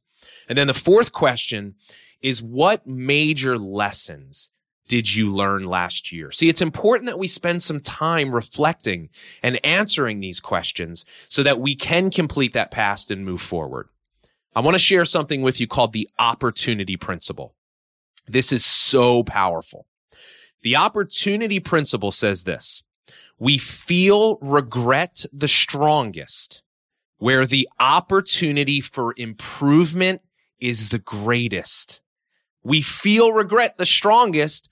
And 0.48 0.58
then 0.58 0.66
the 0.66 0.74
fourth 0.74 1.12
question 1.12 1.74
is 2.20 2.42
what 2.42 2.86
major 2.86 3.58
lessons 3.58 4.50
did 4.88 5.14
you 5.14 5.32
learn 5.32 5.64
last 5.64 6.12
year? 6.12 6.30
See, 6.30 6.48
it's 6.48 6.62
important 6.62 7.08
that 7.08 7.18
we 7.18 7.26
spend 7.26 7.62
some 7.62 7.80
time 7.80 8.34
reflecting 8.34 9.08
and 9.42 9.64
answering 9.64 10.20
these 10.20 10.38
questions 10.38 11.04
so 11.28 11.42
that 11.42 11.60
we 11.60 11.74
can 11.74 12.10
complete 12.10 12.52
that 12.52 12.70
past 12.70 13.10
and 13.10 13.24
move 13.24 13.40
forward. 13.40 13.88
I 14.54 14.60
want 14.60 14.74
to 14.74 14.78
share 14.78 15.04
something 15.04 15.42
with 15.42 15.60
you 15.60 15.66
called 15.66 15.92
the 15.92 16.08
opportunity 16.18 16.96
principle. 16.96 17.55
This 18.26 18.52
is 18.52 18.64
so 18.64 19.22
powerful. 19.22 19.86
The 20.62 20.76
opportunity 20.76 21.60
principle 21.60 22.10
says 22.10 22.44
this. 22.44 22.82
We 23.38 23.58
feel 23.58 24.38
regret 24.40 25.24
the 25.32 25.48
strongest 25.48 26.62
where 27.18 27.46
the 27.46 27.68
opportunity 27.78 28.80
for 28.80 29.14
improvement 29.16 30.22
is 30.58 30.88
the 30.88 30.98
greatest. 30.98 32.00
We 32.62 32.82
feel 32.82 33.32
regret 33.32 33.78
the 33.78 33.86
strongest 33.86 34.68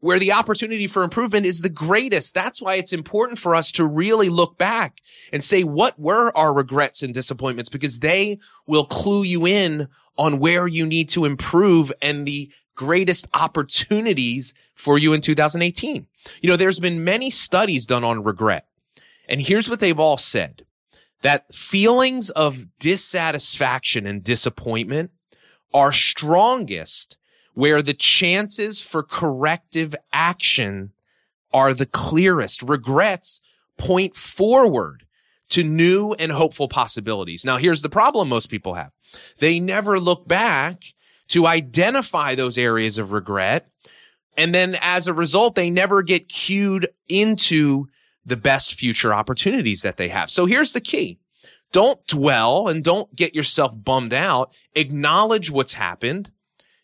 where 0.00 0.18
the 0.18 0.32
opportunity 0.32 0.88
for 0.88 1.04
improvement 1.04 1.46
is 1.46 1.60
the 1.60 1.68
greatest. 1.68 2.34
That's 2.34 2.60
why 2.60 2.74
it's 2.74 2.92
important 2.92 3.38
for 3.38 3.54
us 3.54 3.70
to 3.72 3.86
really 3.86 4.28
look 4.28 4.58
back 4.58 4.98
and 5.32 5.44
say, 5.44 5.62
what 5.62 5.96
were 5.98 6.36
our 6.36 6.52
regrets 6.52 7.02
and 7.02 7.14
disappointments? 7.14 7.68
Because 7.68 8.00
they 8.00 8.38
will 8.66 8.84
clue 8.84 9.22
you 9.22 9.46
in 9.46 9.86
on 10.18 10.40
where 10.40 10.66
you 10.66 10.84
need 10.84 11.08
to 11.10 11.24
improve 11.24 11.92
and 12.02 12.26
the 12.26 12.50
greatest 12.74 13.28
opportunities 13.34 14.54
for 14.74 14.98
you 14.98 15.12
in 15.12 15.20
2018. 15.20 16.06
You 16.40 16.50
know, 16.50 16.56
there's 16.56 16.78
been 16.78 17.04
many 17.04 17.30
studies 17.30 17.86
done 17.86 18.04
on 18.04 18.24
regret. 18.24 18.66
And 19.28 19.40
here's 19.40 19.68
what 19.68 19.80
they've 19.80 19.98
all 19.98 20.16
said 20.16 20.64
that 21.22 21.54
feelings 21.54 22.30
of 22.30 22.66
dissatisfaction 22.78 24.06
and 24.06 24.24
disappointment 24.24 25.12
are 25.72 25.92
strongest 25.92 27.16
where 27.54 27.82
the 27.82 27.94
chances 27.94 28.80
for 28.80 29.02
corrective 29.02 29.94
action 30.12 30.92
are 31.52 31.74
the 31.74 31.86
clearest. 31.86 32.62
Regrets 32.62 33.40
point 33.78 34.16
forward 34.16 35.04
to 35.50 35.62
new 35.62 36.14
and 36.14 36.32
hopeful 36.32 36.66
possibilities. 36.66 37.44
Now, 37.44 37.58
here's 37.58 37.82
the 37.82 37.88
problem 37.88 38.28
most 38.28 38.46
people 38.46 38.74
have. 38.74 38.90
They 39.38 39.60
never 39.60 40.00
look 40.00 40.26
back 40.26 40.82
to 41.32 41.46
identify 41.46 42.34
those 42.34 42.56
areas 42.56 42.98
of 42.98 43.12
regret. 43.12 43.68
And 44.36 44.54
then 44.54 44.78
as 44.80 45.08
a 45.08 45.14
result, 45.14 45.54
they 45.54 45.68
never 45.68 46.02
get 46.02 46.28
cued 46.28 46.88
into 47.08 47.88
the 48.24 48.36
best 48.36 48.74
future 48.74 49.12
opportunities 49.12 49.82
that 49.82 49.98
they 49.98 50.08
have. 50.08 50.30
So 50.30 50.46
here's 50.46 50.72
the 50.72 50.80
key. 50.80 51.18
Don't 51.72 52.06
dwell 52.06 52.68
and 52.68 52.82
don't 52.84 53.14
get 53.14 53.34
yourself 53.34 53.72
bummed 53.74 54.14
out. 54.14 54.52
Acknowledge 54.74 55.50
what's 55.50 55.74
happened 55.74 56.30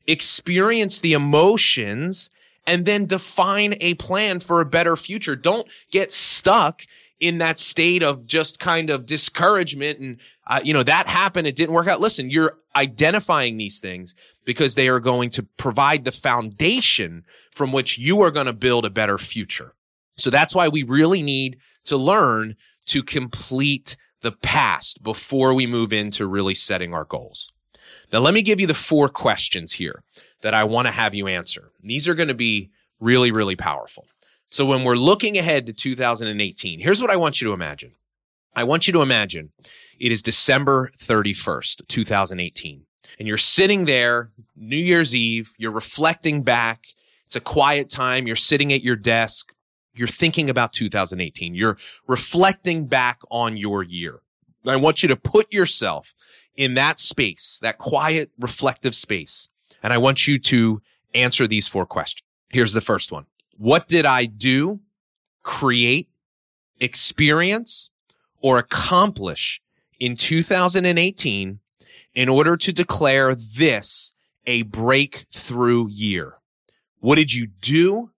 experience 0.09 1.01
the 1.01 1.13
emotions, 1.13 2.31
and 2.67 2.85
then 2.85 3.07
define 3.07 3.75
a 3.81 3.95
plan 3.95 4.41
for 4.41 4.61
a 4.61 4.67
better 4.67 4.97
future. 4.97 5.37
Don't 5.37 5.69
get 5.93 6.11
stuck 6.11 6.83
in 7.21 7.39
that 7.39 7.59
state 7.59 8.03
of 8.03 8.27
just 8.27 8.59
kind 8.59 8.91
of 8.91 9.05
discouragement 9.05 9.99
and 9.99 10.19
uh, 10.47 10.61
you 10.63 10.73
know 10.73 10.85
that 10.85 11.09
happened 11.09 11.49
it 11.49 11.57
didn't 11.57 11.75
work 11.75 11.89
out 11.89 12.01
listen 12.01 12.31
you're 12.31 12.57
identifying 12.79 13.57
these 13.57 13.81
things 13.81 14.15
because 14.45 14.75
they 14.75 14.89
are 14.89 15.01
going 15.01 15.31
to 15.31 15.43
provide 15.43 16.05
the 16.05 16.13
foundation 16.13 17.25
from 17.51 17.73
which 17.73 17.99
you 17.99 18.23
are 18.23 18.31
going 18.31 18.47
to 18.47 18.53
build 18.53 18.85
a 18.85 18.91
better 18.91 19.19
future. 19.19 19.75
So 20.17 20.31
that's 20.31 20.55
why 20.55 20.69
we 20.69 20.83
really 20.83 21.23
need 21.23 21.59
to 21.85 21.97
learn 21.97 22.57
to 22.87 23.03
complete 23.03 23.97
the 24.23 24.33
past 24.33 25.03
before 25.03 25.55
we 25.55 25.67
move 25.67 25.93
into 25.93 26.27
really 26.27 26.55
setting 26.55 26.93
our 26.95 27.05
goals. 27.05 27.51
Now, 28.13 28.21
let 28.21 28.35
me 28.35 28.43
give 28.43 28.61
you 28.61 28.67
the 28.67 28.75
four 28.75 29.09
questions 29.09 29.73
here 29.73 30.03
that 30.41 30.55
I 30.55 30.65
want 30.65 30.87
to 30.87 30.93
have 30.93 31.15
you 31.15 31.27
answer. 31.27 31.71
These 31.83 32.09
are 32.09 32.15
going 32.15 32.29
to 32.29 32.35
be 32.35 32.71
really, 33.01 33.31
really 33.31 33.57
powerful. 33.57 34.07
So 34.51 34.65
when 34.65 34.83
we're 34.83 34.97
looking 34.97 35.37
ahead 35.37 35.67
to 35.67 35.73
2018, 35.73 36.81
here's 36.81 37.03
what 37.03 37.11
I 37.11 37.17
want 37.17 37.41
you 37.41 37.49
to 37.49 37.55
imagine. 37.55 37.93
I 38.57 38.65
want 38.65 38.87
you 38.87 38.93
to 38.95 39.03
imagine 39.03 39.53
it 39.99 40.13
is 40.13 40.23
December 40.23 40.91
31st, 40.99 41.87
2018, 41.89 42.85
and 43.19 43.29
you're 43.29 43.37
sitting 43.37 43.85
there, 43.85 44.31
New 44.57 44.77
Year's 44.77 45.15
Eve, 45.15 45.53
you're 45.59 45.73
reflecting 45.73 46.43
back. 46.43 46.87
It's 47.27 47.37
a 47.37 47.41
quiet 47.41 47.91
time. 47.91 48.27
You're 48.27 48.37
sitting 48.37 48.73
at 48.73 48.83
your 48.83 48.97
desk. 48.97 49.53
You're 49.95 50.09
thinking 50.09 50.49
about 50.49 50.73
2018. 50.73 51.55
You're 51.55 51.77
reflecting 52.07 52.87
back 52.87 53.21
on 53.31 53.57
your 53.57 53.83
year. 53.83 54.21
I 54.65 54.77
want 54.77 55.03
you 55.03 55.09
to 55.09 55.17
put 55.17 55.53
yourself 55.53 56.15
in 56.57 56.75
that 56.75 56.99
space, 56.99 57.59
that 57.63 57.79
quiet, 57.79 58.31
reflective 58.39 58.95
space. 58.95 59.49
And 59.83 59.93
I 59.93 59.99
want 59.99 60.27
you 60.27 60.39
to 60.41 60.83
answer 61.15 61.47
these 61.47 61.69
four 61.69 61.87
questions. 61.87 62.25
Here's 62.51 62.73
the 62.73 62.81
first 62.81 63.13
one. 63.13 63.27
What 63.57 63.89
did 63.89 64.07
I 64.07 64.27
do, 64.27 64.81
create, 65.43 66.09
experience, 66.81 67.91
or 68.41 68.59
accomplish 68.59 69.61
in 69.99 70.17
2018 70.17 71.59
in 72.15 72.29
order 72.29 72.57
to 72.57 72.73
declare 72.73 73.35
this 73.35 74.13
a 74.47 74.63
breakthrough 74.63 75.89
year? 75.89 76.35
What 77.01 77.17
did 77.17 77.33
you 77.33 77.47
do, 77.47 78.11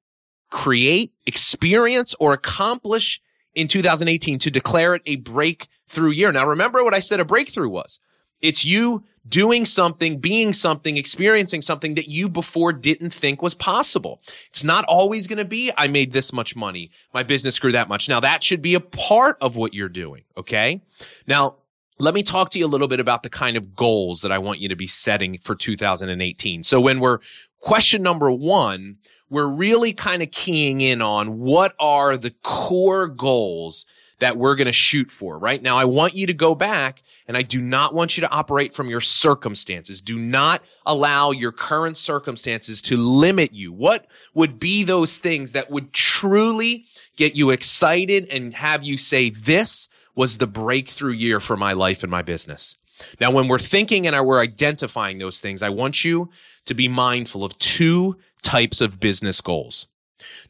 create, 0.50 1.12
experience, 1.26 2.14
or 2.18 2.32
accomplish 2.32 3.20
in 3.54 3.68
2018 3.68 4.38
to 4.38 4.50
declare 4.50 4.94
it 4.94 5.02
a 5.06 5.16
breakthrough 5.16 6.10
year? 6.10 6.32
Now 6.32 6.46
remember 6.46 6.82
what 6.84 6.94
I 6.94 7.00
said 7.00 7.20
a 7.20 7.24
breakthrough 7.24 7.68
was. 7.68 8.00
It's 8.40 8.64
you 8.64 9.04
doing 9.28 9.66
something, 9.66 10.18
being 10.18 10.52
something, 10.52 10.96
experiencing 10.96 11.60
something 11.62 11.94
that 11.94 12.08
you 12.08 12.28
before 12.28 12.72
didn't 12.72 13.10
think 13.10 13.42
was 13.42 13.54
possible. 13.54 14.22
It's 14.48 14.64
not 14.64 14.84
always 14.86 15.26
going 15.26 15.38
to 15.38 15.44
be, 15.44 15.70
I 15.76 15.88
made 15.88 16.12
this 16.12 16.32
much 16.32 16.56
money. 16.56 16.90
My 17.12 17.22
business 17.22 17.58
grew 17.58 17.72
that 17.72 17.88
much. 17.88 18.08
Now 18.08 18.20
that 18.20 18.42
should 18.42 18.62
be 18.62 18.74
a 18.74 18.80
part 18.80 19.36
of 19.40 19.56
what 19.56 19.74
you're 19.74 19.90
doing. 19.90 20.24
Okay. 20.38 20.80
Now, 21.26 21.56
let 22.00 22.14
me 22.14 22.22
talk 22.22 22.50
to 22.50 22.58
you 22.58 22.66
a 22.66 22.68
little 22.68 22.88
bit 22.88 23.00
about 23.00 23.22
the 23.22 23.30
kind 23.30 23.56
of 23.56 23.76
goals 23.76 24.22
that 24.22 24.32
I 24.32 24.38
want 24.38 24.58
you 24.58 24.68
to 24.68 24.76
be 24.76 24.86
setting 24.86 25.38
for 25.38 25.54
2018. 25.54 26.62
So 26.62 26.80
when 26.80 26.98
we're 27.00 27.18
question 27.60 28.02
number 28.02 28.30
one, 28.30 28.96
we're 29.28 29.48
really 29.48 29.92
kind 29.92 30.22
of 30.22 30.30
keying 30.30 30.80
in 30.80 31.02
on 31.02 31.38
what 31.38 31.74
are 31.78 32.16
the 32.16 32.30
core 32.42 33.06
goals 33.06 33.86
that 34.18 34.36
we're 34.36 34.54
going 34.54 34.66
to 34.66 34.72
shoot 34.72 35.10
for, 35.10 35.38
right? 35.38 35.62
Now, 35.62 35.78
I 35.78 35.84
want 35.84 36.14
you 36.14 36.26
to 36.26 36.34
go 36.34 36.54
back 36.54 37.02
and 37.26 37.36
I 37.36 37.42
do 37.42 37.60
not 37.60 37.94
want 37.94 38.16
you 38.16 38.22
to 38.22 38.30
operate 38.30 38.74
from 38.74 38.88
your 38.88 39.00
circumstances. 39.00 40.00
Do 40.00 40.18
not 40.18 40.62
allow 40.84 41.30
your 41.30 41.52
current 41.52 41.96
circumstances 41.96 42.82
to 42.82 42.96
limit 42.96 43.54
you. 43.54 43.72
What 43.72 44.06
would 44.34 44.58
be 44.58 44.84
those 44.84 45.18
things 45.18 45.52
that 45.52 45.70
would 45.70 45.92
truly 45.92 46.84
get 47.16 47.34
you 47.34 47.50
excited 47.50 48.26
and 48.30 48.52
have 48.54 48.84
you 48.84 48.98
say, 48.98 49.30
this 49.30 49.88
was 50.14 50.38
the 50.38 50.46
breakthrough 50.46 51.12
year 51.12 51.40
for 51.40 51.56
my 51.56 51.72
life 51.72 52.02
and 52.02 52.10
my 52.10 52.22
business? 52.22 52.76
Now, 53.20 53.30
when 53.30 53.48
we're 53.48 53.58
thinking 53.58 54.06
and 54.06 54.26
we're 54.26 54.40
identifying 54.40 55.18
those 55.18 55.40
things, 55.40 55.62
I 55.62 55.70
want 55.70 56.04
you 56.04 56.30
to 56.66 56.74
be 56.74 56.88
mindful 56.88 57.44
of 57.44 57.56
two 57.58 58.16
types 58.42 58.80
of 58.80 59.00
business 59.00 59.40
goals. 59.40 59.86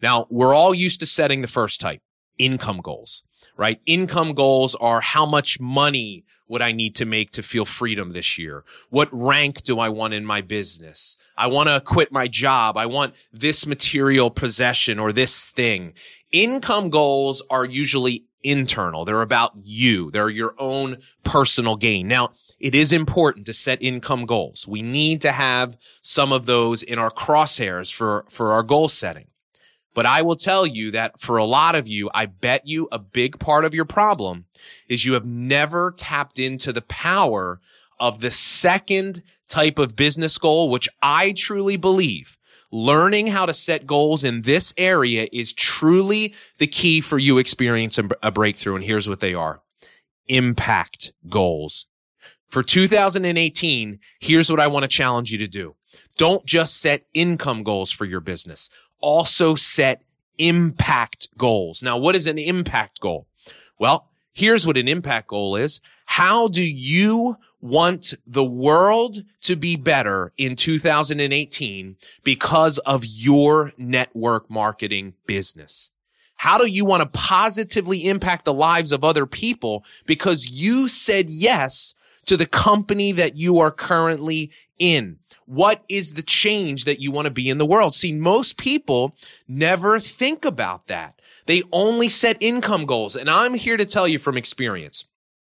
Now, 0.03 0.27
we're 0.31 0.55
all 0.55 0.75
used 0.75 1.01
to 1.01 1.07
setting 1.07 1.43
the 1.43 1.49
first 1.49 1.81
type, 1.81 2.03
income 2.39 2.81
goals 2.83 3.23
right? 3.57 3.81
Income 3.87 4.35
goals 4.35 4.75
are 4.77 5.01
how 5.01 5.27
much 5.27 5.61
money 5.61 6.25
would 6.49 6.63
I 6.63 6.73
need 6.73 6.97
to 6.97 7.05
make 7.05 7.31
to 7.33 7.43
feel 7.43 7.65
freedom 7.65 8.13
this 8.13 8.39
year? 8.39 8.65
What 8.89 9.09
rank 9.13 9.63
do 9.63 9.79
I 9.79 9.89
want 9.89 10.15
in 10.15 10.25
my 10.25 10.41
business? 10.41 11.17
I 11.37 11.47
want 11.47 11.69
to 11.69 11.81
quit 11.81 12.11
my 12.11 12.27
job. 12.27 12.77
I 12.77 12.87
want 12.87 13.15
this 13.33 13.67
material 13.67 14.31
possession 14.31 14.99
or 14.99 15.13
this 15.13 15.47
thing. 15.47 15.93
Income 16.33 16.91
goals 16.91 17.43
are 17.51 17.65
usually 17.65 18.25
internal. 18.43 19.05
They're 19.05 19.23
about 19.23 19.53
you. 19.63 20.11
They're 20.11 20.29
your 20.29 20.55
own 20.59 20.99
personal 21.25 21.77
gain. 21.77 22.09
Now, 22.09 22.31
it 22.59 22.75
is 22.75 22.93
important 22.93 23.47
to 23.47 23.53
set 23.53 23.83
income 23.83 24.27
goals. 24.27 24.67
We 24.69 24.83
need 24.83 25.21
to 25.23 25.33
have 25.33 25.77
some 26.03 26.33
of 26.33 26.47
those 26.47 26.83
in 26.83 26.99
our 26.99 27.11
crosshairs 27.11 27.93
for, 27.93 28.27
for 28.29 28.53
our 28.53 28.63
goal 28.63 28.89
setting. 28.89 29.27
But 29.95 30.07
I 30.07 30.23
will 30.23 30.37
tell 30.37 30.67
you 30.67 30.93
that 30.93 31.21
for 31.21 31.37
a 31.37 31.45
lot 31.45 31.75
of 31.75 31.89
you, 31.89 32.11
I 32.15 32.27
bet 32.27 32.67
you 32.67 32.89
a 32.93 32.99
big 32.99 33.39
part 33.39 33.65
of 33.65 33.75
your 33.75 33.85
problem 33.85 34.45
is 34.89 35.05
you 35.05 35.15
have 35.15 35.25
never 35.25 35.93
tapped 35.97 36.39
into 36.39 36.73
the 36.73 36.83
power 36.83 37.61
of 37.99 38.21
the 38.21 38.31
second 38.31 39.23
type 39.49 39.79
of 39.79 39.97
business 39.97 40.39
goal, 40.39 40.71
which 40.71 40.89
I 41.03 41.33
truly 41.33 41.77
believe 41.77 42.39
learning 42.71 43.29
how 43.29 43.47
to 43.47 43.55
set 43.55 43.87
goals 43.87 44.25
in 44.25 44.43
this 44.43 44.73
area 44.77 45.29
is 45.33 45.53
truly 45.53 46.35
the 46.59 46.67
key 46.67 47.01
for 47.01 47.19
you 47.19 47.39
experiencing 47.39 48.11
a 48.23 48.31
breakthrough. 48.31 48.77
And 48.77 48.85
here's 48.85 49.09
what 49.09 49.21
they 49.21 49.35
are. 49.35 49.61
Impact 50.29 51.13
goals. 51.29 51.87
For 52.49 52.63
2018, 52.63 54.01
here's 54.21 54.51
what 54.51 54.61
I 54.61 54.67
want 54.67 54.83
to 54.83 54.89
challenge 54.89 55.33
you 55.33 55.39
to 55.39 55.47
do. 55.47 55.77
Don't 56.17 56.45
just 56.45 56.81
set 56.81 57.07
income 57.15 57.63
goals 57.63 57.91
for 57.93 58.05
your 58.05 58.21
business 58.21 58.71
also 59.01 59.55
set 59.55 60.03
impact 60.39 61.29
goals. 61.37 61.83
Now, 61.83 61.99
what 61.99 62.17
is 62.17 62.27
an 62.27 62.39
impact 62.39 63.01
goal? 63.01 63.27
Well, 63.79 64.09
here's 64.33 64.67
what 64.67 64.77
an 64.77 64.89
impact 64.89 65.29
goal 65.29 65.57
is. 65.57 65.81
How 66.07 66.49
do 66.49 66.63
you 66.63 67.37
want 67.61 68.15
the 68.27 68.45
world 68.45 69.23
to 69.43 69.57
be 69.57 69.77
better 69.77 70.33
in 70.37 70.57
2018 70.57 71.97
because 72.25 72.79
of 72.79 73.05
your 73.05 73.73
network 73.77 74.51
marketing 74.51 75.15
business? 75.27 75.91
How 76.37 76.57
do 76.57 76.67
you 76.67 76.87
want 76.87 77.03
to 77.03 77.19
positively 77.19 78.09
impact 78.09 78.47
the 78.47 78.55
lives 78.55 78.93
of 78.93 79.05
other 79.05 79.27
people 79.27 79.85
because 80.07 80.51
you 80.51 80.89
said 80.89 81.29
yes 81.29 81.95
to 82.25 82.37
the 82.37 82.47
company 82.47 83.13
that 83.13 83.37
you 83.37 83.59
are 83.61 83.71
currently 83.71 84.51
in? 84.79 85.19
What 85.45 85.85
is 85.89 86.15
the 86.15 86.23
change 86.23 86.87
that 86.87 87.01
you 87.01 87.11
want 87.11 87.27
to 87.27 87.31
be 87.31 87.51
in 87.51 87.59
the 87.59 87.67
world? 87.67 87.95
See, 87.95 88.13
most 88.13 88.57
people 88.57 89.15
never 89.49 90.01
think 90.01 90.45
about 90.45 90.87
that. 90.87 91.21
They 91.47 91.63
only 91.73 92.09
set 92.09 92.37
income 92.41 92.87
goals. 92.87 93.17
And 93.17 93.29
I'm 93.29 93.55
here 93.55 93.77
to 93.77 93.85
tell 93.85 94.07
you 94.07 94.19
from 94.19 94.37
experience. 94.37 95.05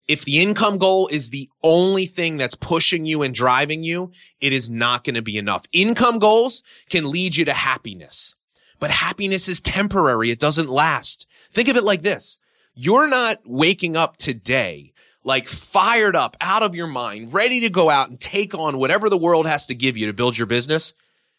If 0.09 0.25
the 0.25 0.39
income 0.41 0.79
goal 0.79 1.07
is 1.07 1.29
the 1.29 1.49
only 1.61 2.07
thing 2.07 2.37
that's 2.37 2.55
pushing 2.55 3.05
you 3.05 3.21
and 3.21 3.33
driving 3.33 3.83
you, 3.83 4.11
it 4.41 4.51
is 4.51 4.67
not 4.67 5.03
going 5.03 5.13
to 5.13 5.21
be 5.21 5.37
enough. 5.37 5.65
Income 5.71 6.17
goals 6.17 6.63
can 6.89 7.07
lead 7.07 7.35
you 7.35 7.45
to 7.45 7.53
happiness, 7.53 8.33
but 8.79 8.89
happiness 8.89 9.47
is 9.47 9.61
temporary. 9.61 10.31
It 10.31 10.39
doesn't 10.39 10.67
last. 10.67 11.27
Think 11.53 11.69
of 11.69 11.77
it 11.77 11.83
like 11.83 12.01
this. 12.01 12.39
You're 12.73 13.07
not 13.07 13.41
waking 13.45 13.95
up 13.95 14.17
today 14.17 14.93
like 15.23 15.47
fired 15.47 16.15
up 16.15 16.35
out 16.41 16.63
of 16.63 16.73
your 16.73 16.87
mind, 16.87 17.33
ready 17.33 17.59
to 17.59 17.69
go 17.69 17.91
out 17.91 18.09
and 18.09 18.19
take 18.19 18.55
on 18.55 18.79
whatever 18.79 19.09
the 19.09 19.17
world 19.17 19.45
has 19.45 19.67
to 19.67 19.75
give 19.75 19.95
you 19.95 20.07
to 20.07 20.13
build 20.13 20.37
your 20.37 20.47
business 20.47 20.95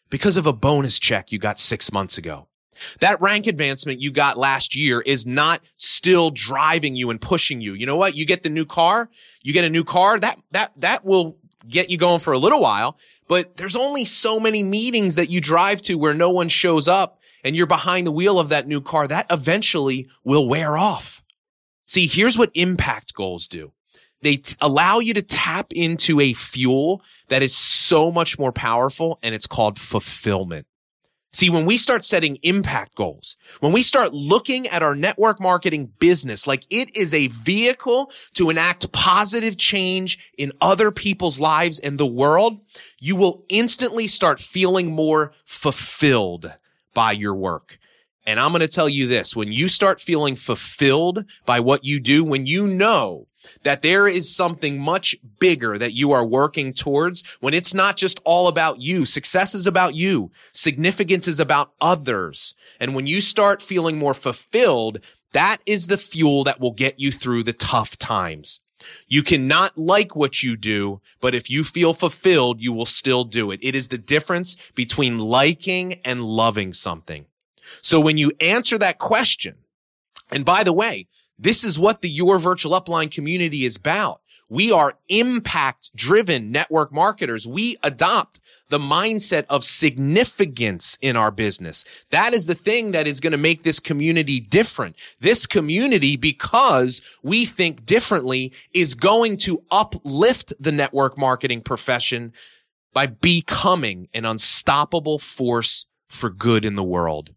because 0.09 0.37
of 0.37 0.45
a 0.45 0.53
bonus 0.53 0.97
check 0.97 1.31
you 1.33 1.39
got 1.39 1.59
six 1.59 1.91
months 1.91 2.17
ago. 2.17 2.47
That 2.99 3.21
rank 3.21 3.47
advancement 3.47 4.01
you 4.01 4.11
got 4.11 4.37
last 4.37 4.75
year 4.75 5.01
is 5.01 5.25
not 5.25 5.61
still 5.77 6.31
driving 6.31 6.95
you 6.95 7.09
and 7.09 7.19
pushing 7.19 7.61
you. 7.61 7.73
You 7.73 7.85
know 7.85 7.97
what? 7.97 8.15
You 8.15 8.25
get 8.25 8.43
the 8.43 8.49
new 8.49 8.65
car, 8.65 9.09
you 9.41 9.53
get 9.53 9.63
a 9.63 9.69
new 9.69 9.83
car, 9.83 10.19
that, 10.19 10.39
that, 10.51 10.71
that 10.77 11.05
will 11.05 11.37
get 11.67 11.89
you 11.89 11.97
going 11.97 12.19
for 12.19 12.33
a 12.33 12.39
little 12.39 12.61
while, 12.61 12.97
but 13.27 13.55
there's 13.55 13.75
only 13.75 14.05
so 14.05 14.39
many 14.39 14.63
meetings 14.63 15.15
that 15.15 15.29
you 15.29 15.41
drive 15.41 15.81
to 15.83 15.95
where 15.95 16.13
no 16.13 16.29
one 16.29 16.49
shows 16.49 16.87
up 16.87 17.19
and 17.43 17.55
you're 17.55 17.67
behind 17.67 18.05
the 18.05 18.11
wheel 18.11 18.39
of 18.39 18.49
that 18.49 18.67
new 18.67 18.81
car. 18.81 19.07
That 19.07 19.27
eventually 19.29 20.07
will 20.23 20.47
wear 20.47 20.77
off. 20.77 21.23
See, 21.85 22.07
here's 22.07 22.37
what 22.37 22.51
impact 22.53 23.13
goals 23.13 23.47
do. 23.47 23.73
They 24.21 24.37
t- 24.37 24.55
allow 24.61 24.99
you 24.99 25.13
to 25.15 25.21
tap 25.21 25.73
into 25.73 26.19
a 26.19 26.33
fuel 26.33 27.01
that 27.29 27.41
is 27.41 27.55
so 27.55 28.11
much 28.11 28.37
more 28.37 28.51
powerful 28.51 29.19
and 29.23 29.33
it's 29.33 29.47
called 29.47 29.79
fulfillment. 29.79 30.67
See, 31.33 31.49
when 31.49 31.65
we 31.65 31.77
start 31.77 32.03
setting 32.03 32.37
impact 32.43 32.95
goals, 32.95 33.37
when 33.61 33.71
we 33.71 33.83
start 33.83 34.13
looking 34.13 34.67
at 34.67 34.83
our 34.83 34.95
network 34.95 35.39
marketing 35.39 35.93
business 35.97 36.45
like 36.45 36.65
it 36.69 36.95
is 36.95 37.13
a 37.13 37.27
vehicle 37.27 38.11
to 38.33 38.49
enact 38.49 38.91
positive 38.91 39.55
change 39.55 40.19
in 40.37 40.51
other 40.59 40.91
people's 40.91 41.39
lives 41.39 41.79
and 41.79 41.97
the 41.97 42.05
world, 42.05 42.59
you 42.99 43.15
will 43.15 43.45
instantly 43.47 44.07
start 44.07 44.41
feeling 44.41 44.91
more 44.91 45.31
fulfilled 45.45 46.51
by 46.93 47.13
your 47.13 47.33
work. 47.33 47.79
And 48.25 48.39
I'm 48.39 48.51
going 48.51 48.59
to 48.59 48.67
tell 48.67 48.89
you 48.89 49.07
this, 49.07 49.33
when 49.33 49.53
you 49.53 49.69
start 49.69 50.01
feeling 50.01 50.35
fulfilled 50.35 51.23
by 51.45 51.61
what 51.61 51.85
you 51.85 51.99
do, 51.99 52.23
when 52.25 52.45
you 52.45 52.67
know 52.67 53.27
that 53.63 53.81
there 53.81 54.07
is 54.07 54.33
something 54.33 54.79
much 54.79 55.15
bigger 55.39 55.77
that 55.77 55.93
you 55.93 56.11
are 56.11 56.25
working 56.25 56.73
towards 56.73 57.23
when 57.39 57.53
it's 57.53 57.73
not 57.73 57.97
just 57.97 58.19
all 58.23 58.47
about 58.47 58.81
you. 58.81 59.05
Success 59.05 59.55
is 59.55 59.67
about 59.67 59.95
you. 59.95 60.31
Significance 60.53 61.27
is 61.27 61.39
about 61.39 61.73
others. 61.81 62.55
And 62.79 62.95
when 62.95 63.07
you 63.07 63.21
start 63.21 63.61
feeling 63.61 63.97
more 63.97 64.13
fulfilled, 64.13 64.99
that 65.33 65.59
is 65.65 65.87
the 65.87 65.97
fuel 65.97 66.43
that 66.43 66.59
will 66.59 66.71
get 66.71 66.99
you 66.99 67.11
through 67.11 67.43
the 67.43 67.53
tough 67.53 67.97
times. 67.97 68.59
You 69.07 69.23
cannot 69.23 69.77
like 69.77 70.15
what 70.15 70.41
you 70.41 70.57
do, 70.57 71.01
but 71.19 71.35
if 71.35 71.49
you 71.49 71.63
feel 71.63 71.93
fulfilled, 71.93 72.61
you 72.61 72.73
will 72.73 72.85
still 72.85 73.23
do 73.23 73.51
it. 73.51 73.59
It 73.61 73.75
is 73.75 73.87
the 73.87 73.97
difference 73.97 74.55
between 74.75 75.19
liking 75.19 75.99
and 76.03 76.23
loving 76.23 76.73
something. 76.73 77.25
So 77.81 77.99
when 77.99 78.17
you 78.17 78.31
answer 78.39 78.77
that 78.79 78.97
question, 78.97 79.55
and 80.31 80.45
by 80.45 80.63
the 80.63 80.73
way, 80.73 81.07
this 81.37 81.63
is 81.63 81.79
what 81.79 82.01
the 82.01 82.09
Your 82.09 82.39
Virtual 82.39 82.79
Upline 82.79 83.11
community 83.11 83.65
is 83.65 83.75
about. 83.75 84.21
We 84.47 84.71
are 84.71 84.97
impact 85.07 85.95
driven 85.95 86.51
network 86.51 86.91
marketers. 86.91 87.47
We 87.47 87.77
adopt 87.83 88.41
the 88.67 88.79
mindset 88.79 89.45
of 89.49 89.63
significance 89.63 90.97
in 91.01 91.15
our 91.15 91.31
business. 91.31 91.85
That 92.09 92.33
is 92.33 92.47
the 92.47 92.55
thing 92.55 92.91
that 92.91 93.07
is 93.07 93.21
going 93.21 93.31
to 93.31 93.37
make 93.37 93.63
this 93.63 93.79
community 93.79 94.41
different. 94.41 94.97
This 95.21 95.45
community, 95.45 96.17
because 96.17 97.01
we 97.23 97.45
think 97.45 97.85
differently, 97.85 98.51
is 98.73 98.93
going 98.93 99.37
to 99.37 99.63
uplift 99.71 100.51
the 100.59 100.71
network 100.73 101.17
marketing 101.17 101.61
profession 101.61 102.33
by 102.93 103.07
becoming 103.07 104.09
an 104.13 104.25
unstoppable 104.25 105.17
force 105.17 105.85
for 106.09 106.29
good 106.29 106.65
in 106.65 106.75
the 106.75 106.83
world. 106.83 107.29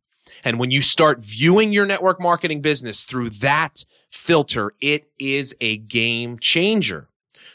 And 0.44 0.58
when 0.58 0.70
you 0.70 0.82
start 0.82 1.24
viewing 1.24 1.72
your 1.72 1.86
network 1.86 2.20
marketing 2.20 2.60
business 2.60 3.04
through 3.04 3.30
that 3.30 3.84
filter, 4.12 4.74
it 4.80 5.10
is 5.18 5.56
a 5.60 5.78
game 5.78 6.38
changer. 6.38 7.08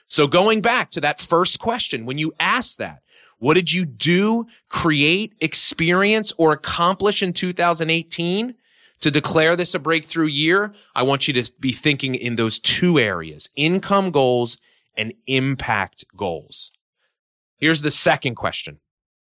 So 0.07 0.25
going 0.25 0.61
back 0.61 0.89
to 0.91 1.01
that 1.01 1.21
first 1.21 1.59
question, 1.59 2.05
when 2.05 2.17
you 2.17 2.33
ask 2.39 2.77
that, 2.79 3.03
what 3.37 3.53
did 3.53 3.71
you 3.71 3.85
do, 3.85 4.47
create, 4.67 5.33
experience, 5.39 6.33
or 6.37 6.51
accomplish 6.51 7.23
in 7.23 7.31
2018 7.31 8.55
to 8.99 9.11
declare 9.11 9.55
this 9.55 9.75
a 9.75 9.79
breakthrough 9.79 10.27
year? 10.27 10.73
I 10.93 11.03
want 11.03 11.27
you 11.27 11.33
to 11.35 11.51
be 11.59 11.71
thinking 11.71 12.15
in 12.15 12.35
those 12.35 12.59
two 12.59 12.99
areas, 12.99 13.47
income 13.55 14.11
goals 14.11 14.57
and 14.97 15.13
impact 15.27 16.03
goals. 16.17 16.73
Here's 17.57 17.81
the 17.81 17.91
second 17.91 18.35
question. 18.35 18.79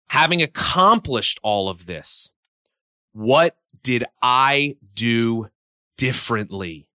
Having 0.08 0.42
accomplished 0.42 1.38
all 1.42 1.68
of 1.68 1.86
this, 1.86 2.31
what 3.12 3.56
did 3.82 4.04
I 4.20 4.76
do 4.94 5.48
differently? 5.96 6.88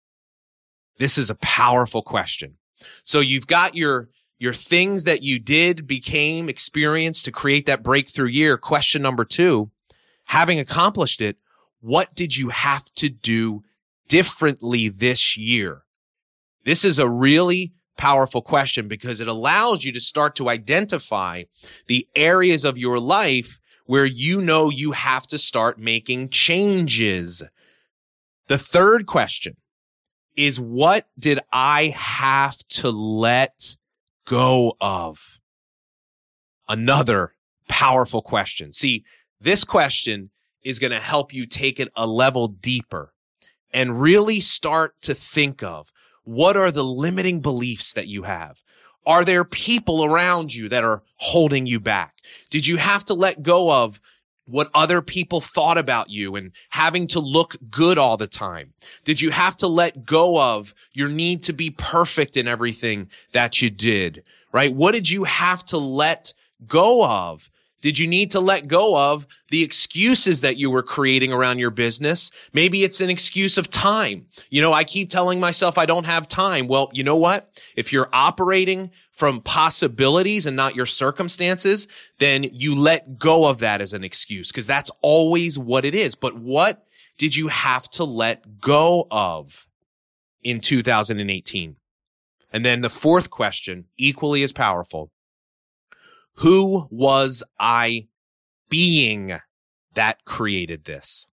This 0.98 1.18
is 1.18 1.30
a 1.30 1.34
powerful 1.36 2.02
question. 2.02 2.56
So 3.04 3.20
you've 3.20 3.46
got 3.46 3.74
your, 3.74 4.08
your 4.38 4.52
things 4.52 5.04
that 5.04 5.22
you 5.22 5.38
did, 5.38 5.86
became, 5.86 6.48
experienced 6.48 7.24
to 7.24 7.32
create 7.32 7.66
that 7.66 7.82
breakthrough 7.82 8.28
year. 8.28 8.56
Question 8.56 9.02
number 9.02 9.24
two, 9.24 9.70
having 10.24 10.58
accomplished 10.58 11.20
it, 11.20 11.36
what 11.80 12.14
did 12.14 12.36
you 12.36 12.48
have 12.48 12.84
to 12.94 13.08
do 13.08 13.62
differently 14.08 14.88
this 14.88 15.36
year? 15.36 15.82
This 16.64 16.84
is 16.84 16.98
a 16.98 17.08
really 17.08 17.72
powerful 17.96 18.42
question 18.42 18.88
because 18.88 19.20
it 19.20 19.28
allows 19.28 19.84
you 19.84 19.92
to 19.92 20.00
start 20.00 20.36
to 20.36 20.48
identify 20.48 21.44
the 21.86 22.06
areas 22.14 22.64
of 22.64 22.76
your 22.76 22.98
life 22.98 23.60
where 23.86 24.04
you 24.04 24.40
know 24.40 24.70
you 24.70 24.92
have 24.92 25.26
to 25.28 25.38
start 25.38 25.78
making 25.78 26.28
changes. 26.28 27.42
The 28.48 28.58
third 28.58 29.06
question 29.06 29.56
is 30.36 30.60
what 30.60 31.06
did 31.18 31.40
I 31.52 31.94
have 31.96 32.58
to 32.68 32.90
let 32.90 33.76
go 34.26 34.76
of? 34.80 35.40
Another 36.68 37.32
powerful 37.68 38.22
question. 38.22 38.72
See, 38.72 39.04
this 39.40 39.64
question 39.64 40.30
is 40.62 40.78
going 40.78 40.90
to 40.90 41.00
help 41.00 41.32
you 41.32 41.46
take 41.46 41.80
it 41.80 41.88
a 41.96 42.06
level 42.06 42.48
deeper 42.48 43.12
and 43.72 44.00
really 44.00 44.40
start 44.40 44.94
to 45.02 45.14
think 45.14 45.62
of 45.62 45.92
what 46.24 46.56
are 46.56 46.72
the 46.72 46.84
limiting 46.84 47.40
beliefs 47.40 47.92
that 47.94 48.08
you 48.08 48.24
have? 48.24 48.62
Are 49.06 49.24
there 49.24 49.44
people 49.44 50.04
around 50.04 50.52
you 50.52 50.68
that 50.68 50.84
are 50.84 51.02
holding 51.16 51.66
you 51.66 51.78
back? 51.78 52.16
Did 52.50 52.66
you 52.66 52.76
have 52.76 53.04
to 53.04 53.14
let 53.14 53.42
go 53.42 53.70
of 53.70 54.00
what 54.46 54.70
other 54.74 55.00
people 55.02 55.40
thought 55.40 55.78
about 55.78 56.10
you 56.10 56.36
and 56.36 56.52
having 56.70 57.06
to 57.08 57.20
look 57.20 57.56
good 57.70 57.98
all 57.98 58.16
the 58.16 58.26
time? 58.26 58.72
Did 59.04 59.20
you 59.20 59.30
have 59.30 59.56
to 59.58 59.68
let 59.68 60.04
go 60.04 60.40
of 60.40 60.74
your 60.92 61.08
need 61.08 61.42
to 61.44 61.52
be 61.52 61.70
perfect 61.70 62.36
in 62.36 62.48
everything 62.48 63.08
that 63.32 63.62
you 63.62 63.70
did? 63.70 64.24
Right? 64.52 64.72
What 64.72 64.92
did 64.92 65.08
you 65.08 65.24
have 65.24 65.64
to 65.66 65.78
let 65.78 66.34
go 66.66 67.04
of 67.04 67.50
did 67.86 68.00
you 68.00 68.08
need 68.08 68.32
to 68.32 68.40
let 68.40 68.66
go 68.66 68.98
of 68.98 69.28
the 69.50 69.62
excuses 69.62 70.40
that 70.40 70.56
you 70.56 70.72
were 70.72 70.82
creating 70.82 71.32
around 71.32 71.60
your 71.60 71.70
business? 71.70 72.32
Maybe 72.52 72.82
it's 72.82 73.00
an 73.00 73.10
excuse 73.10 73.56
of 73.56 73.70
time. 73.70 74.26
You 74.50 74.60
know, 74.60 74.72
I 74.72 74.82
keep 74.82 75.08
telling 75.08 75.38
myself 75.38 75.78
I 75.78 75.86
don't 75.86 76.02
have 76.02 76.26
time. 76.26 76.66
Well, 76.66 76.90
you 76.92 77.04
know 77.04 77.14
what? 77.14 77.48
If 77.76 77.92
you're 77.92 78.08
operating 78.12 78.90
from 79.12 79.40
possibilities 79.40 80.46
and 80.46 80.56
not 80.56 80.74
your 80.74 80.84
circumstances, 80.84 81.86
then 82.18 82.42
you 82.50 82.74
let 82.74 83.20
go 83.20 83.44
of 83.44 83.58
that 83.58 83.80
as 83.80 83.92
an 83.92 84.02
excuse 84.02 84.50
because 84.50 84.66
that's 84.66 84.90
always 85.00 85.56
what 85.56 85.84
it 85.84 85.94
is. 85.94 86.16
But 86.16 86.36
what 86.36 86.84
did 87.18 87.36
you 87.36 87.46
have 87.46 87.88
to 87.90 88.02
let 88.02 88.58
go 88.60 89.06
of 89.12 89.68
in 90.42 90.58
2018? 90.58 91.76
And 92.52 92.64
then 92.64 92.80
the 92.80 92.90
fourth 92.90 93.30
question, 93.30 93.84
equally 93.96 94.42
as 94.42 94.52
powerful. 94.52 95.12
Who 96.36 96.86
was 96.90 97.42
I 97.58 98.08
being 98.68 99.38
that 99.94 100.24
created 100.24 100.84
this? 100.84 101.26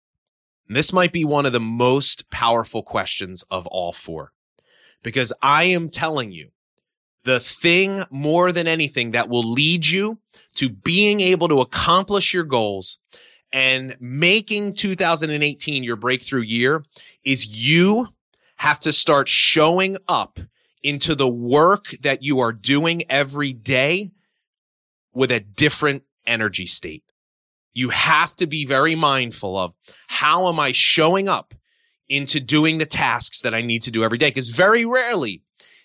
And 0.68 0.76
this 0.76 0.92
might 0.92 1.12
be 1.12 1.24
one 1.24 1.46
of 1.46 1.52
the 1.52 1.60
most 1.60 2.30
powerful 2.30 2.82
questions 2.82 3.42
of 3.50 3.66
all 3.66 3.92
four, 3.92 4.32
because 5.02 5.32
I 5.42 5.64
am 5.64 5.88
telling 5.88 6.32
you 6.32 6.50
the 7.24 7.40
thing 7.40 8.04
more 8.10 8.52
than 8.52 8.66
anything 8.66 9.12
that 9.12 9.28
will 9.28 9.42
lead 9.42 9.86
you 9.86 10.18
to 10.56 10.68
being 10.68 11.20
able 11.20 11.48
to 11.48 11.60
accomplish 11.60 12.34
your 12.34 12.44
goals 12.44 12.98
and 13.52 13.96
making 14.00 14.74
2018 14.74 15.82
your 15.82 15.96
breakthrough 15.96 16.42
year 16.42 16.84
is 17.24 17.46
you 17.46 18.08
have 18.56 18.80
to 18.80 18.92
start 18.92 19.28
showing 19.28 19.96
up 20.08 20.38
into 20.82 21.14
the 21.14 21.28
work 21.28 21.86
that 22.02 22.22
you 22.22 22.38
are 22.38 22.52
doing 22.52 23.02
every 23.10 23.52
day 23.52 24.12
with 25.12 25.30
a 25.30 25.40
different 25.40 26.02
energy 26.26 26.66
state. 26.66 27.04
You 27.72 27.90
have 27.90 28.34
to 28.36 28.46
be 28.46 28.66
very 28.66 28.94
mindful 28.94 29.56
of 29.56 29.74
how 30.08 30.48
am 30.48 30.58
I 30.58 30.72
showing 30.72 31.28
up 31.28 31.54
into 32.08 32.40
doing 32.40 32.78
the 32.78 32.86
tasks 32.86 33.40
that 33.42 33.54
I 33.54 33.62
need 33.62 33.82
to 33.82 33.90
do 33.90 34.02
every 34.02 34.18
day? 34.18 34.28
Because 34.28 34.48
very 34.48 34.84
rarely 34.84 35.42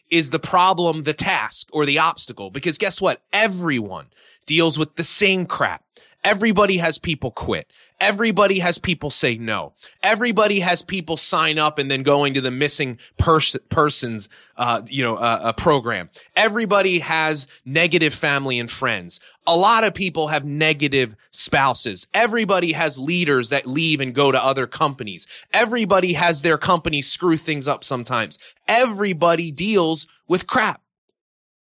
is 0.10 0.30
the 0.30 0.40
problem 0.40 1.04
the 1.04 1.14
task 1.14 1.68
or 1.72 1.86
the 1.86 2.00
obstacle. 2.00 2.50
Because 2.50 2.78
guess 2.78 3.02
what? 3.02 3.22
Everyone 3.34 4.08
deals 4.46 4.78
with 4.78 4.96
the 4.96 5.04
same 5.04 5.46
crap. 5.46 5.84
Everybody 6.24 6.78
has 6.78 6.98
people 6.98 7.32
quit. 7.32 7.72
Everybody 8.00 8.60
has 8.60 8.78
people 8.78 9.10
say 9.10 9.36
no. 9.36 9.74
Everybody 10.04 10.60
has 10.60 10.82
people 10.82 11.18
sign 11.18 11.58
up 11.58 11.80
and 11.80 11.90
then 11.90 12.04
going 12.04 12.34
to 12.34 12.42
the 12.42 12.52
missing 12.52 12.98
pers- 13.18 13.56
persons, 13.70 14.30
uh, 14.58 14.82
you 14.88 15.04
know, 15.04 15.16
uh, 15.16 15.40
a 15.44 15.54
program. 15.54 16.10
Everybody 16.36 17.00
has 17.00 17.48
negative 17.64 18.14
family 18.14 18.60
and 18.60 18.70
friends. 18.70 19.20
A 19.48 19.56
lot 19.56 19.84
of 19.84 19.94
people 19.94 20.28
have 20.28 20.44
negative 20.44 21.16
spouses. 21.32 22.08
Everybody 22.14 22.74
has 22.74 23.00
leaders 23.00 23.50
that 23.50 23.66
leave 23.66 24.02
and 24.02 24.14
go 24.14 24.32
to 24.32 24.44
other 24.44 24.68
companies. 24.68 25.28
Everybody 25.54 26.14
has 26.14 26.42
their 26.42 26.58
company 26.58 27.02
screw 27.02 27.38
things 27.38 27.68
up 27.68 27.84
sometimes. 27.84 28.38
Everybody 28.68 29.52
deals 29.52 30.08
with 30.28 30.48
crap. 30.48 30.82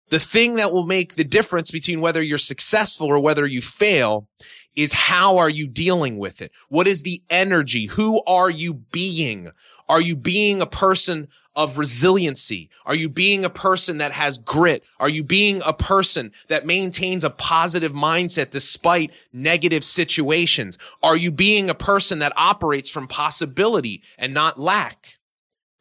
The 0.09 0.21
thing 0.21 0.55
that 0.57 0.73
will 0.73 0.87
make 0.87 1.17
the 1.17 1.25
difference 1.25 1.71
between 1.71 2.01
whether 2.01 2.23
you're 2.23 2.39
successful 2.39 3.09
or 3.09 3.19
whether 3.19 3.47
you 3.47 3.61
fail 3.61 4.29
is 4.77 4.93
how 4.93 5.39
are 5.39 5.51
you 5.51 5.67
dealing 5.67 6.19
with 6.19 6.41
it? 6.41 6.53
What 6.69 6.87
is 6.87 7.03
the 7.03 7.23
energy? 7.29 7.87
Who 7.87 8.23
are 8.25 8.51
you 8.51 8.75
being? 8.75 9.51
Are 9.89 10.01
you 10.01 10.15
being 10.15 10.61
a 10.61 10.67
person 10.67 11.29
of 11.57 11.79
resiliency? 11.79 12.69
Are 12.85 12.95
you 12.95 13.09
being 13.09 13.45
a 13.45 13.51
person 13.51 13.99
that 13.99 14.13
has 14.13 14.37
grit? 14.37 14.85
Are 15.01 15.09
you 15.09 15.25
being 15.25 15.63
a 15.65 15.73
person 15.73 16.33
that 16.49 16.67
maintains 16.67 17.25
a 17.25 17.31
positive 17.31 17.93
mindset 17.93 18.51
despite 18.51 19.11
negative 19.33 19.83
situations? 19.83 20.77
Are 21.03 21.17
you 21.17 21.33
being 21.33 21.71
a 21.71 21.75
person 21.75 22.19
that 22.19 22.35
operates 22.37 22.91
from 22.91 23.09
possibility 23.09 24.03
and 24.19 24.35
not 24.35 24.61
lack? 24.61 25.17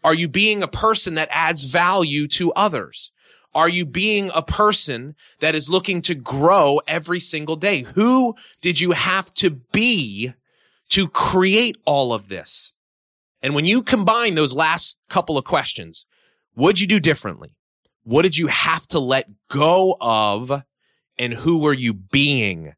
Are 0.04 0.14
you 0.14 0.30
being 0.30 0.64
a 0.64 0.68
person 0.68 1.16
that 1.16 1.28
adds 1.32 1.64
value 1.64 2.28
to 2.30 2.54
others? 2.54 3.12
Are 3.56 3.70
you 3.70 3.86
being 3.86 4.30
a 4.36 4.44
person 4.44 5.16
that 5.40 5.56
is 5.56 5.70
looking 5.70 6.02
to 6.04 6.14
grow 6.14 6.82
every 6.88 7.22
single 7.22 7.56
day? 7.56 7.84
Who 7.96 8.36
did 8.62 8.82
you 8.82 8.92
have 8.92 9.34
to 9.36 9.50
be 9.50 10.34
to 10.90 11.08
create 11.08 11.78
all 11.86 12.14
of 12.14 12.28
this? 12.28 12.74
And 13.42 13.56
when 13.56 13.66
you 13.66 13.82
combine 13.82 14.36
those 14.36 14.54
last 14.54 15.00
couple 15.10 15.38
of 15.38 15.46
questions 15.46 16.06
What'd 16.56 16.80
you 16.80 16.88
do 16.88 17.02
differently? 17.02 17.50
What 18.04 18.22
did 18.22 18.38
you 18.38 18.48
have 18.48 18.88
to 18.88 19.00
let 19.00 19.30
go 19.50 19.98
of? 20.00 20.64
And 21.18 21.34
who 21.34 21.60
were 21.60 21.74
you 21.74 21.94
being? 21.94 22.74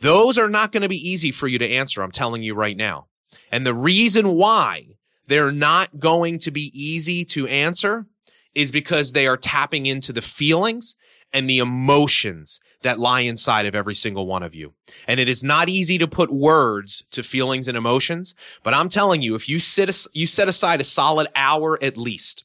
Those 0.00 0.36
are 0.36 0.48
not 0.48 0.72
going 0.72 0.82
to 0.82 0.88
be 0.88 1.08
easy 1.08 1.30
for 1.30 1.46
you 1.46 1.58
to 1.58 1.68
answer. 1.68 2.02
I'm 2.02 2.10
telling 2.10 2.42
you 2.42 2.54
right 2.54 2.76
now. 2.76 3.06
And 3.52 3.64
the 3.64 3.74
reason 3.74 4.34
why 4.34 4.96
they're 5.28 5.52
not 5.52 6.00
going 6.00 6.38
to 6.40 6.50
be 6.50 6.72
easy 6.74 7.24
to 7.26 7.46
answer 7.46 8.06
is 8.54 8.72
because 8.72 9.12
they 9.12 9.26
are 9.26 9.36
tapping 9.36 9.86
into 9.86 10.12
the 10.12 10.22
feelings 10.22 10.96
and 11.32 11.50
the 11.50 11.58
emotions 11.58 12.60
that 12.82 13.00
lie 13.00 13.20
inside 13.20 13.66
of 13.66 13.74
every 13.74 13.94
single 13.94 14.26
one 14.26 14.42
of 14.42 14.54
you. 14.54 14.72
And 15.08 15.18
it 15.18 15.28
is 15.28 15.42
not 15.42 15.68
easy 15.68 15.98
to 15.98 16.06
put 16.06 16.32
words 16.32 17.02
to 17.10 17.22
feelings 17.22 17.66
and 17.66 17.76
emotions, 17.76 18.34
but 18.62 18.74
I'm 18.74 18.88
telling 18.88 19.22
you, 19.22 19.34
if 19.34 19.48
you 19.48 19.58
sit, 19.58 20.06
you 20.12 20.26
set 20.26 20.48
aside 20.48 20.80
a 20.80 20.84
solid 20.84 21.26
hour 21.34 21.78
at 21.82 21.96
least 21.96 22.44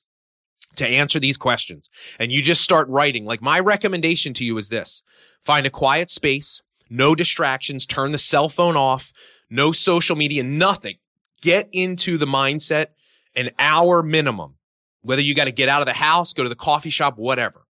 to 0.76 0.88
answer 0.88 1.20
these 1.20 1.38
questions 1.38 1.90
and 2.20 2.32
you 2.32 2.42
just 2.42 2.62
start 2.62 2.88
writing, 2.88 3.26
like 3.26 3.42
my 3.42 3.60
recommendation 3.60 4.34
to 4.34 4.46
you 4.46 4.58
is 4.58 4.70
this, 4.70 5.04
find 5.44 5.68
a 5.68 5.72
quiet 5.72 6.10
space, 6.10 6.62
no 6.90 7.14
distractions, 7.14 7.86
turn 7.86 8.12
the 8.12 8.18
cell 8.18 8.50
phone 8.50 8.76
off, 8.76 9.14
no 9.50 9.72
social 9.72 10.16
media, 10.16 10.44
nothing. 10.44 10.96
Get 11.42 11.70
into 11.72 12.18
the 12.18 12.26
mindset 12.26 12.88
an 13.36 13.52
hour 13.60 14.04
minimum, 14.04 14.56
whether 15.02 15.22
you 15.22 15.36
got 15.36 15.46
to 15.46 15.52
get 15.52 15.70
out 15.70 15.82
of 15.82 15.86
the 15.86 15.94
house, 15.94 16.34
go 16.34 16.44
to 16.44 16.50
the 16.50 16.56
coffee 16.56 16.90
shop, 16.90 17.18
whatever. 17.18 17.66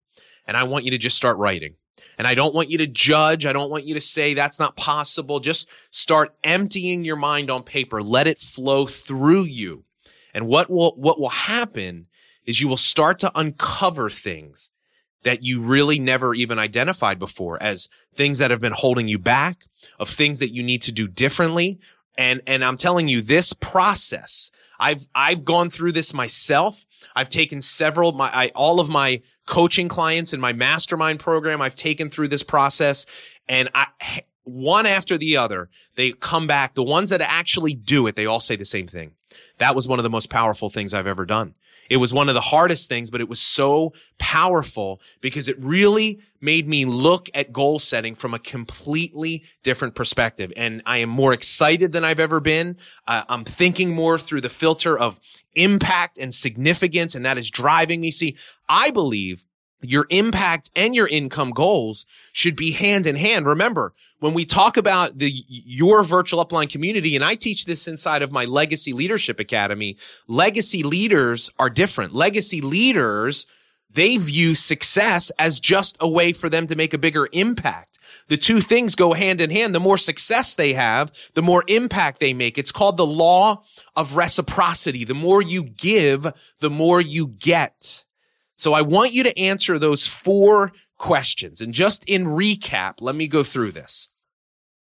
And 0.46 0.56
I 0.56 0.64
want 0.64 0.84
you 0.84 0.92
to 0.92 0.98
just 0.98 1.16
start 1.16 1.36
writing. 1.38 1.74
And 2.18 2.26
I 2.26 2.34
don't 2.34 2.54
want 2.54 2.70
you 2.70 2.78
to 2.78 2.86
judge. 2.86 3.44
I 3.44 3.52
don't 3.52 3.70
want 3.70 3.84
you 3.84 3.94
to 3.94 4.00
say 4.00 4.32
that's 4.32 4.58
not 4.58 4.76
possible. 4.76 5.40
Just 5.40 5.68
start 5.90 6.34
emptying 6.44 7.04
your 7.04 7.16
mind 7.16 7.50
on 7.50 7.62
paper. 7.62 8.02
Let 8.02 8.26
it 8.26 8.38
flow 8.38 8.86
through 8.86 9.44
you. 9.44 9.84
And 10.32 10.46
what 10.46 10.70
will, 10.70 10.92
what 10.96 11.18
will 11.18 11.30
happen 11.30 12.06
is 12.44 12.60
you 12.60 12.68
will 12.68 12.76
start 12.76 13.18
to 13.20 13.32
uncover 13.34 14.08
things 14.08 14.70
that 15.24 15.42
you 15.42 15.60
really 15.60 15.98
never 15.98 16.34
even 16.34 16.58
identified 16.58 17.18
before 17.18 17.60
as 17.60 17.88
things 18.14 18.38
that 18.38 18.50
have 18.50 18.60
been 18.60 18.72
holding 18.72 19.08
you 19.08 19.18
back, 19.18 19.66
of 19.98 20.08
things 20.08 20.38
that 20.38 20.54
you 20.54 20.62
need 20.62 20.82
to 20.82 20.92
do 20.92 21.08
differently. 21.08 21.80
And, 22.16 22.40
and 22.46 22.64
I'm 22.64 22.76
telling 22.76 23.08
you, 23.08 23.20
this 23.20 23.52
process, 23.52 24.50
I've, 24.78 25.06
I've 25.14 25.44
gone 25.44 25.70
through 25.70 25.92
this 25.92 26.12
myself. 26.14 26.84
I've 27.14 27.28
taken 27.28 27.60
several, 27.60 28.12
my, 28.12 28.30
I, 28.32 28.52
all 28.54 28.80
of 28.80 28.88
my 28.88 29.22
coaching 29.46 29.88
clients 29.88 30.32
in 30.32 30.40
my 30.40 30.52
mastermind 30.52 31.20
program. 31.20 31.62
I've 31.62 31.74
taken 31.76 32.10
through 32.10 32.28
this 32.28 32.42
process 32.42 33.06
and 33.48 33.68
I, 33.74 33.86
one 34.44 34.86
after 34.86 35.18
the 35.18 35.36
other, 35.36 35.68
they 35.96 36.12
come 36.12 36.46
back. 36.46 36.74
The 36.74 36.82
ones 36.82 37.10
that 37.10 37.20
actually 37.20 37.74
do 37.74 38.06
it, 38.06 38.16
they 38.16 38.26
all 38.26 38.40
say 38.40 38.56
the 38.56 38.64
same 38.64 38.86
thing. 38.86 39.12
That 39.58 39.74
was 39.74 39.88
one 39.88 39.98
of 39.98 40.04
the 40.04 40.10
most 40.10 40.30
powerful 40.30 40.70
things 40.70 40.94
I've 40.94 41.06
ever 41.06 41.26
done. 41.26 41.54
It 41.90 41.99
was 41.99 42.12
one 42.12 42.29
of 42.29 42.35
the 42.35 42.40
hardest 42.40 42.88
things, 42.88 43.11
but 43.11 43.20
it 43.20 43.29
was 43.29 43.40
so 43.40 43.92
powerful 44.18 45.01
because 45.20 45.49
it 45.49 45.59
really 45.59 46.20
made 46.40 46.68
me 46.68 46.85
look 46.85 47.29
at 47.35 47.53
goal 47.53 47.79
setting 47.79 48.14
from 48.14 48.35
a 48.35 48.38
completely 48.38 49.44
different 49.62 49.94
perspective. 49.94 50.53
And 50.57 50.83
I 50.87 50.99
am 50.99 51.09
more 51.09 51.33
excited 51.33 51.92
than 51.92 52.05
I've 52.05 52.20
ever 52.20 52.40
been. 52.40 52.77
Uh, 53.07 53.25
I'm 53.29 53.44
thinking 53.44 53.94
more 53.94 54.18
through 54.18 54.42
the 54.42 54.49
filter 54.49 54.99
of 54.99 55.18
impact 55.55 56.18
and 56.18 56.35
significance, 56.35 57.14
and 57.14 57.25
that 57.25 57.38
is 57.38 57.51
driving 57.51 58.01
me. 58.01 58.11
See, 58.11 58.37
I 58.68 58.90
believe 58.90 59.44
your 59.82 60.06
impact 60.10 60.70
and 60.74 60.94
your 60.94 61.06
income 61.08 61.50
goals 61.50 62.06
should 62.32 62.56
be 62.56 62.72
hand 62.72 63.06
in 63.06 63.16
hand. 63.16 63.46
Remember, 63.46 63.92
when 64.20 64.34
we 64.34 64.44
talk 64.44 64.76
about 64.76 65.18
the 65.18 65.32
your 65.48 66.02
virtual 66.02 66.44
upline 66.44 66.70
community, 66.70 67.16
and 67.16 67.24
I 67.24 67.34
teach 67.34 67.66
this 67.66 67.86
inside 67.86 68.22
of 68.22 68.32
my 68.32 68.44
Legacy 68.44 68.92
Leadership 68.92 69.38
Academy, 69.38 69.96
legacy 70.26 70.82
leaders 70.82 71.50
are 71.58 71.70
different. 71.70 72.14
Legacy 72.14 72.60
leaders, 72.60 73.46
they 73.92 74.16
view 74.16 74.54
success 74.54 75.30
as 75.38 75.60
just 75.60 75.96
a 76.00 76.08
way 76.08 76.32
for 76.32 76.48
them 76.48 76.66
to 76.68 76.76
make 76.76 76.94
a 76.94 76.98
bigger 76.98 77.28
impact. 77.32 77.98
The 78.28 78.36
two 78.36 78.60
things 78.60 78.94
go 78.94 79.12
hand 79.12 79.40
in 79.40 79.50
hand. 79.50 79.74
The 79.74 79.80
more 79.80 79.98
success 79.98 80.54
they 80.54 80.72
have, 80.72 81.12
the 81.34 81.42
more 81.42 81.62
impact 81.68 82.18
they 82.18 82.34
make. 82.34 82.58
It's 82.58 82.72
called 82.72 82.96
the 82.96 83.06
law 83.06 83.62
of 83.94 84.16
reciprocity. 84.16 85.04
The 85.04 85.14
more 85.14 85.42
you 85.42 85.62
give, 85.62 86.26
the 86.60 86.70
more 86.70 87.00
you 87.00 87.28
get. 87.28 88.04
So 88.57 88.73
I 88.73 88.83
want 88.83 89.12
you 89.12 89.23
to 89.23 89.38
answer 89.38 89.79
those 89.79 90.07
four 90.07 90.73
questions. 90.99 91.61
And 91.61 91.73
just 91.73 92.05
in 92.07 92.25
recap, 92.25 92.95
let 93.01 93.14
me 93.14 93.29
go 93.29 93.45
through 93.45 93.73
this. 93.73 94.09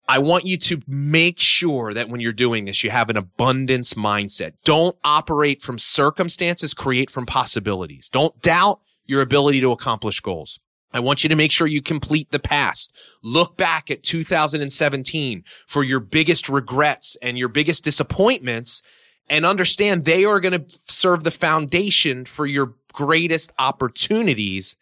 I 0.07 0.19
want 0.19 0.45
you 0.45 0.59
to 0.59 0.83
make 0.87 1.41
sure 1.41 1.95
that 1.95 2.09
when 2.09 2.21
you're 2.21 2.33
doing 2.33 2.67
this, 2.67 2.85
you 2.85 2.91
have 2.91 3.09
an 3.09 3.17
abundance 3.17 3.95
mindset. 3.95 4.53
Don't 4.65 4.97
operate 5.03 5.63
from 5.63 5.79
circumstances, 5.79 6.75
create 6.75 7.11
from 7.11 7.25
possibilities. 7.25 8.11
Don't 8.11 8.41
doubt 8.43 8.81
your 9.07 9.23
ability 9.23 9.61
to 9.61 9.73
accomplish 9.73 10.21
goals. 10.21 10.61
I 10.93 11.01
want 11.01 11.25
you 11.25 11.29
to 11.29 11.37
make 11.37 11.51
sure 11.51 11.67
you 11.67 11.83
complete 11.83 12.31
the 12.31 12.39
past. 12.39 12.93
Look 13.23 13.57
back 13.57 13.91
at 13.91 14.03
2017 14.03 15.43
for 15.67 15.83
your 15.83 16.01
biggest 16.01 16.49
regrets 16.49 17.17
and 17.21 17.37
your 17.37 17.49
biggest 17.49 17.83
disappointments 17.83 18.83
and 19.29 19.47
understand 19.47 20.05
they 20.05 20.25
are 20.25 20.39
going 20.39 20.67
to 20.67 20.79
serve 20.87 21.25
the 21.25 21.31
foundation 21.31 22.25
for 22.25 22.47
your 22.47 22.75
greatest 22.95 23.53
opportunities. 23.59 24.77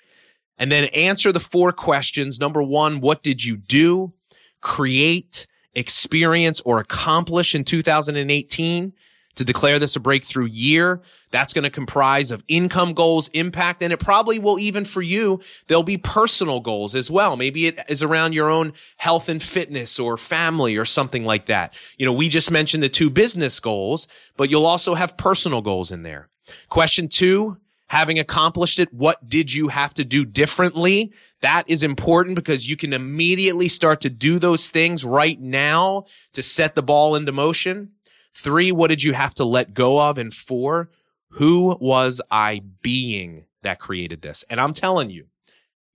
And 0.59 0.71
then 0.71 0.85
answer 0.95 1.33
the 1.33 1.41
four 1.41 1.73
questions. 1.73 2.39
Number 2.39 2.63
one, 2.63 3.01
what 3.01 3.23
did 3.23 3.45
you 3.45 3.57
do, 3.57 4.13
create, 4.61 5.47
experience, 5.75 6.61
or 6.61 6.79
accomplish 6.79 7.55
in 7.55 7.65
2018? 7.65 8.93
to 9.35 9.45
declare 9.45 9.79
this 9.79 9.97
a 9.97 10.01
breakthrough 10.01 10.47
year. 10.47 11.01
That's 11.31 11.53
going 11.53 11.65
to 11.65 11.71
comprise 11.71 12.31
of 12.31 12.45
income 12.49 12.93
goals, 12.93 13.29
impact, 13.29 13.83
and 13.83 13.93
it 13.93 13.99
probably 13.99 14.39
will 14.39 14.59
even 14.59 14.85
for 14.85 15.01
you, 15.01 15.41
there'll 15.67 15.83
be 15.83 15.97
personal 15.97 16.61
goals 16.61 16.95
as 16.95 17.11
well. 17.11 17.37
Maybe 17.37 17.67
it 17.67 17.79
is 17.89 18.03
around 18.03 18.35
your 18.35 18.51
own 18.51 18.75
health 18.99 19.29
and 19.29 19.43
fitness 19.43 19.99
or 19.99 20.19
family 20.19 20.77
or 20.77 20.85
something 20.85 21.25
like 21.25 21.47
that. 21.47 21.73
You 21.97 22.05
know, 22.05 22.13
we 22.13 22.29
just 22.29 22.51
mentioned 22.51 22.83
the 22.83 22.89
two 22.89 23.09
business 23.09 23.59
goals, 23.61 24.07
but 24.37 24.51
you'll 24.51 24.67
also 24.67 24.95
have 24.95 25.17
personal 25.17 25.63
goals 25.63 25.91
in 25.91 26.03
there. 26.03 26.29
Question 26.69 27.09
two, 27.09 27.57
having 27.93 28.19
accomplished 28.19 28.79
it, 28.79 28.91
what 28.91 29.29
did 29.29 29.53
you 29.53 29.69
have 29.69 29.93
to 29.93 30.03
do 30.03 30.25
differently? 30.25 31.13
That 31.43 31.69
is 31.69 31.83
important 31.83 32.37
because 32.37 32.67
you 32.67 32.75
can 32.75 32.95
immediately 32.95 33.69
start 33.69 34.01
to 34.01 34.09
do 34.09 34.39
those 34.39 34.71
things 34.71 35.05
right 35.05 35.39
now 35.39 36.07
to 36.33 36.43
set 36.43 36.75
the 36.75 36.83
ball 36.83 37.15
into 37.17 37.33
motion. 37.33 37.91
Three, 38.35 38.73
what 38.73 38.89
did 38.89 39.03
you 39.03 39.13
have 39.13 39.35
to 39.35 39.45
let 39.45 39.75
go 39.75 40.01
of? 40.01 40.17
And 40.17 40.33
four, 40.33 40.89
who 41.33 41.77
was 41.83 42.23
I 42.31 42.63
being 42.81 43.45
that 43.61 43.79
created 43.79 44.23
this? 44.23 44.43
And 44.49 44.59
I'm 44.59 44.73
telling 44.73 45.11
you, 45.11 45.27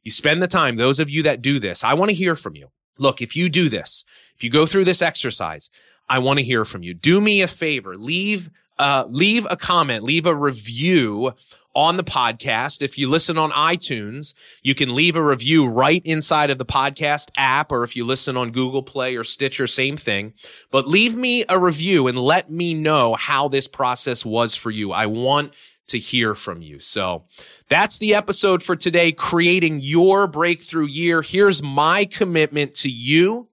you 0.03 0.11
spend 0.11 0.43
the 0.43 0.47
time, 0.47 0.75
those 0.75 0.99
of 0.99 1.09
you 1.09 1.23
that 1.23 1.41
do 1.41 1.57
this, 1.57 1.83
I 1.83 1.95
want 1.95 2.09
to 2.09 2.15
hear 2.15 2.35
from 2.35 2.55
you. 2.55 2.67
Look, 2.99 3.23
if 3.23 3.35
you 3.35 3.49
do 3.49 3.69
this, 3.69 4.05
if 4.35 4.43
you 4.43 4.51
go 4.51 4.67
through 4.67 4.85
this 4.85 5.01
exercise, 5.01 5.71
I 6.07 6.19
want 6.19 6.37
to 6.37 6.45
hear 6.45 6.63
from 6.63 6.83
you. 6.83 6.93
Do 6.93 7.19
me 7.19 7.41
a 7.41 7.47
favor, 7.47 7.97
leave 7.97 8.51
uh, 8.79 9.05
leave 9.09 9.47
a 9.49 9.57
comment, 9.57 10.03
leave 10.03 10.27
a 10.27 10.35
review 10.35 11.33
on 11.77 11.95
the 11.95 12.03
podcast. 12.03 12.81
If 12.81 12.97
you 12.97 13.07
listen 13.07 13.37
on 13.37 13.51
iTunes, 13.51 14.33
you 14.63 14.73
can 14.73 14.95
leave 14.95 15.15
a 15.15 15.23
review 15.23 15.67
right 15.67 16.01
inside 16.03 16.49
of 16.49 16.57
the 16.57 16.65
podcast 16.65 17.29
app, 17.37 17.71
or 17.71 17.83
if 17.83 17.95
you 17.95 18.03
listen 18.03 18.35
on 18.35 18.51
Google 18.51 18.81
Play 18.81 19.15
or 19.15 19.23
Stitcher, 19.23 19.67
same 19.67 19.95
thing. 19.95 20.33
But 20.71 20.87
leave 20.87 21.15
me 21.15 21.45
a 21.47 21.59
review 21.59 22.07
and 22.07 22.17
let 22.17 22.49
me 22.49 22.73
know 22.73 23.13
how 23.13 23.47
this 23.47 23.67
process 23.67 24.25
was 24.25 24.55
for 24.55 24.71
you. 24.71 24.91
I 24.91 25.05
want 25.05 25.53
to 25.89 25.99
hear 25.99 26.33
from 26.33 26.63
you. 26.63 26.79
So 26.79 27.25
that's 27.69 27.99
the 27.99 28.15
episode 28.15 28.63
for 28.63 28.75
today, 28.75 29.11
creating 29.11 29.81
your 29.81 30.25
breakthrough 30.25 30.87
year. 30.87 31.21
Here's 31.21 31.61
my 31.61 32.05
commitment 32.05 32.73
to 32.77 32.89
you 32.89 33.49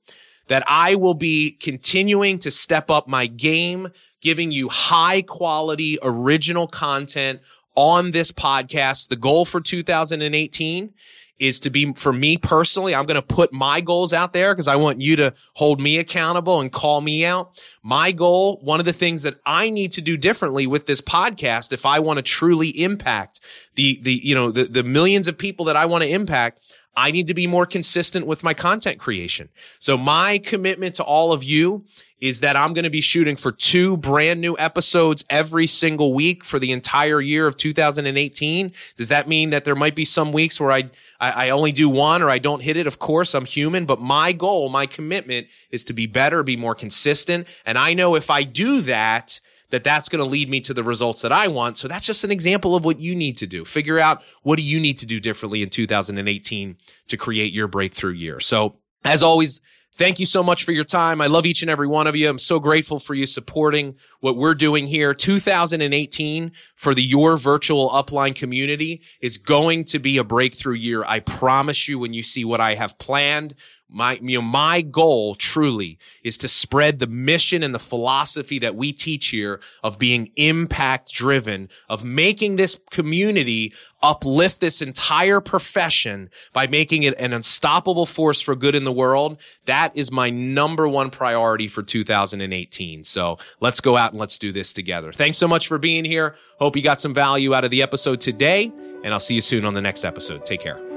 that 0.48 0.64
I 0.66 0.94
will 0.94 1.14
be 1.14 1.50
continuing 1.50 2.38
to 2.38 2.50
step 2.50 2.90
up 2.90 3.06
my 3.06 3.26
game, 3.26 3.90
giving 4.22 4.50
you 4.50 4.70
high 4.70 5.20
quality 5.20 5.98
original 6.02 6.66
content 6.66 7.40
on 7.74 8.10
this 8.10 8.32
podcast. 8.32 9.08
The 9.08 9.16
goal 9.16 9.44
for 9.44 9.60
2018 9.60 10.94
is 11.38 11.58
to 11.60 11.70
be 11.70 11.92
for 11.94 12.12
me 12.12 12.36
personally. 12.36 12.94
I'm 12.94 13.06
going 13.06 13.16
to 13.16 13.22
put 13.22 13.52
my 13.52 13.80
goals 13.80 14.12
out 14.12 14.32
there 14.32 14.54
because 14.54 14.68
I 14.68 14.76
want 14.76 15.00
you 15.00 15.16
to 15.16 15.34
hold 15.54 15.80
me 15.80 15.98
accountable 15.98 16.60
and 16.60 16.70
call 16.70 17.00
me 17.00 17.24
out. 17.24 17.60
My 17.82 18.12
goal, 18.12 18.60
one 18.62 18.78
of 18.78 18.86
the 18.86 18.92
things 18.92 19.22
that 19.22 19.40
I 19.44 19.70
need 19.70 19.92
to 19.92 20.00
do 20.00 20.16
differently 20.16 20.66
with 20.66 20.86
this 20.86 21.00
podcast, 21.00 21.72
if 21.72 21.84
I 21.84 21.98
want 21.98 22.18
to 22.18 22.22
truly 22.22 22.68
impact 22.68 23.40
the, 23.74 23.98
the, 24.02 24.12
you 24.12 24.34
know, 24.34 24.52
the, 24.52 24.64
the 24.64 24.84
millions 24.84 25.26
of 25.26 25.36
people 25.36 25.64
that 25.66 25.76
I 25.76 25.86
want 25.86 26.04
to 26.04 26.08
impact, 26.08 26.60
I 26.96 27.10
need 27.10 27.26
to 27.26 27.34
be 27.34 27.46
more 27.46 27.66
consistent 27.66 28.26
with 28.26 28.42
my 28.42 28.54
content 28.54 28.98
creation. 28.98 29.48
So 29.80 29.96
my 29.96 30.38
commitment 30.38 30.94
to 30.96 31.04
all 31.04 31.32
of 31.32 31.42
you 31.42 31.84
is 32.20 32.40
that 32.40 32.56
I'm 32.56 32.72
going 32.72 32.84
to 32.84 32.90
be 32.90 33.00
shooting 33.00 33.36
for 33.36 33.52
two 33.52 33.96
brand 33.96 34.40
new 34.40 34.56
episodes 34.58 35.24
every 35.28 35.66
single 35.66 36.14
week 36.14 36.44
for 36.44 36.58
the 36.58 36.72
entire 36.72 37.20
year 37.20 37.46
of 37.46 37.56
2018. 37.56 38.72
Does 38.96 39.08
that 39.08 39.28
mean 39.28 39.50
that 39.50 39.64
there 39.64 39.74
might 39.74 39.94
be 39.94 40.04
some 40.04 40.32
weeks 40.32 40.60
where 40.60 40.72
I, 40.72 40.90
I, 41.20 41.46
I 41.46 41.50
only 41.50 41.72
do 41.72 41.88
one 41.88 42.22
or 42.22 42.30
I 42.30 42.38
don't 42.38 42.62
hit 42.62 42.76
it? 42.76 42.86
Of 42.86 42.98
course, 42.98 43.34
I'm 43.34 43.44
human, 43.44 43.84
but 43.84 44.00
my 44.00 44.32
goal, 44.32 44.68
my 44.70 44.86
commitment 44.86 45.48
is 45.70 45.84
to 45.84 45.92
be 45.92 46.06
better, 46.06 46.42
be 46.42 46.56
more 46.56 46.74
consistent. 46.74 47.46
And 47.66 47.76
I 47.76 47.92
know 47.92 48.14
if 48.14 48.30
I 48.30 48.44
do 48.44 48.80
that, 48.82 49.40
that 49.74 49.82
that's 49.82 50.08
going 50.08 50.22
to 50.22 50.30
lead 50.30 50.48
me 50.48 50.60
to 50.60 50.72
the 50.72 50.84
results 50.84 51.22
that 51.22 51.32
I 51.32 51.48
want. 51.48 51.76
So 51.76 51.88
that's 51.88 52.06
just 52.06 52.22
an 52.22 52.30
example 52.30 52.76
of 52.76 52.84
what 52.84 53.00
you 53.00 53.12
need 53.16 53.36
to 53.38 53.46
do. 53.46 53.64
Figure 53.64 53.98
out 53.98 54.22
what 54.42 54.54
do 54.54 54.62
you 54.62 54.78
need 54.78 54.98
to 54.98 55.06
do 55.06 55.18
differently 55.18 55.62
in 55.62 55.68
2018 55.68 56.76
to 57.08 57.16
create 57.16 57.52
your 57.52 57.66
breakthrough 57.66 58.12
year. 58.12 58.38
So 58.38 58.76
as 59.04 59.24
always, 59.24 59.60
Thank 59.96 60.18
you 60.18 60.26
so 60.26 60.42
much 60.42 60.64
for 60.64 60.72
your 60.72 60.82
time. 60.82 61.20
I 61.20 61.28
love 61.28 61.46
each 61.46 61.62
and 61.62 61.70
every 61.70 61.86
one 61.86 62.08
of 62.08 62.16
you. 62.16 62.28
I'm 62.28 62.40
so 62.40 62.58
grateful 62.58 62.98
for 62.98 63.14
you 63.14 63.28
supporting 63.28 63.94
what 64.18 64.36
we're 64.36 64.56
doing 64.56 64.88
here. 64.88 65.14
2018 65.14 66.50
for 66.74 66.96
the 66.96 67.02
Your 67.02 67.36
Virtual 67.36 67.90
Upline 67.90 68.34
community 68.34 69.02
is 69.20 69.38
going 69.38 69.84
to 69.84 70.00
be 70.00 70.18
a 70.18 70.24
breakthrough 70.24 70.74
year. 70.74 71.04
I 71.04 71.20
promise 71.20 71.86
you 71.86 72.00
when 72.00 72.12
you 72.12 72.24
see 72.24 72.44
what 72.44 72.60
I 72.60 72.74
have 72.74 72.98
planned, 72.98 73.54
my, 73.88 74.18
you 74.20 74.38
know, 74.38 74.42
my 74.42 74.80
goal 74.80 75.34
truly 75.34 75.98
is 76.24 76.38
to 76.38 76.48
spread 76.48 76.98
the 76.98 77.06
mission 77.06 77.62
and 77.62 77.74
the 77.74 77.78
philosophy 77.78 78.58
that 78.58 78.74
we 78.74 78.92
teach 78.92 79.28
here 79.28 79.60
of 79.82 79.98
being 79.98 80.30
impact 80.36 81.12
driven, 81.12 81.68
of 81.88 82.02
making 82.04 82.56
this 82.56 82.78
community 82.90 83.72
uplift 84.02 84.60
this 84.60 84.82
entire 84.82 85.40
profession 85.40 86.28
by 86.52 86.66
making 86.66 87.04
it 87.04 87.14
an 87.18 87.32
unstoppable 87.32 88.06
force 88.06 88.40
for 88.40 88.54
good 88.54 88.74
in 88.74 88.84
the 88.84 88.92
world. 88.92 89.38
That 89.66 89.96
is 89.96 90.10
my 90.10 90.28
number 90.28 90.88
one 90.88 91.10
priority 91.10 91.68
for 91.68 91.82
2018. 91.82 93.04
So 93.04 93.38
let's 93.60 93.80
go 93.80 93.96
out 93.96 94.10
and 94.10 94.20
let's 94.20 94.38
do 94.38 94.52
this 94.52 94.72
together. 94.72 95.12
Thanks 95.12 95.38
so 95.38 95.48
much 95.48 95.68
for 95.68 95.78
being 95.78 96.04
here. 96.04 96.36
Hope 96.58 96.76
you 96.76 96.82
got 96.82 97.00
some 97.00 97.14
value 97.14 97.54
out 97.54 97.64
of 97.64 97.70
the 97.70 97.82
episode 97.82 98.20
today 98.20 98.72
and 99.04 99.12
I'll 99.12 99.20
see 99.20 99.34
you 99.34 99.42
soon 99.42 99.64
on 99.64 99.74
the 99.74 99.82
next 99.82 100.04
episode. 100.04 100.44
Take 100.46 100.60
care. 100.60 100.93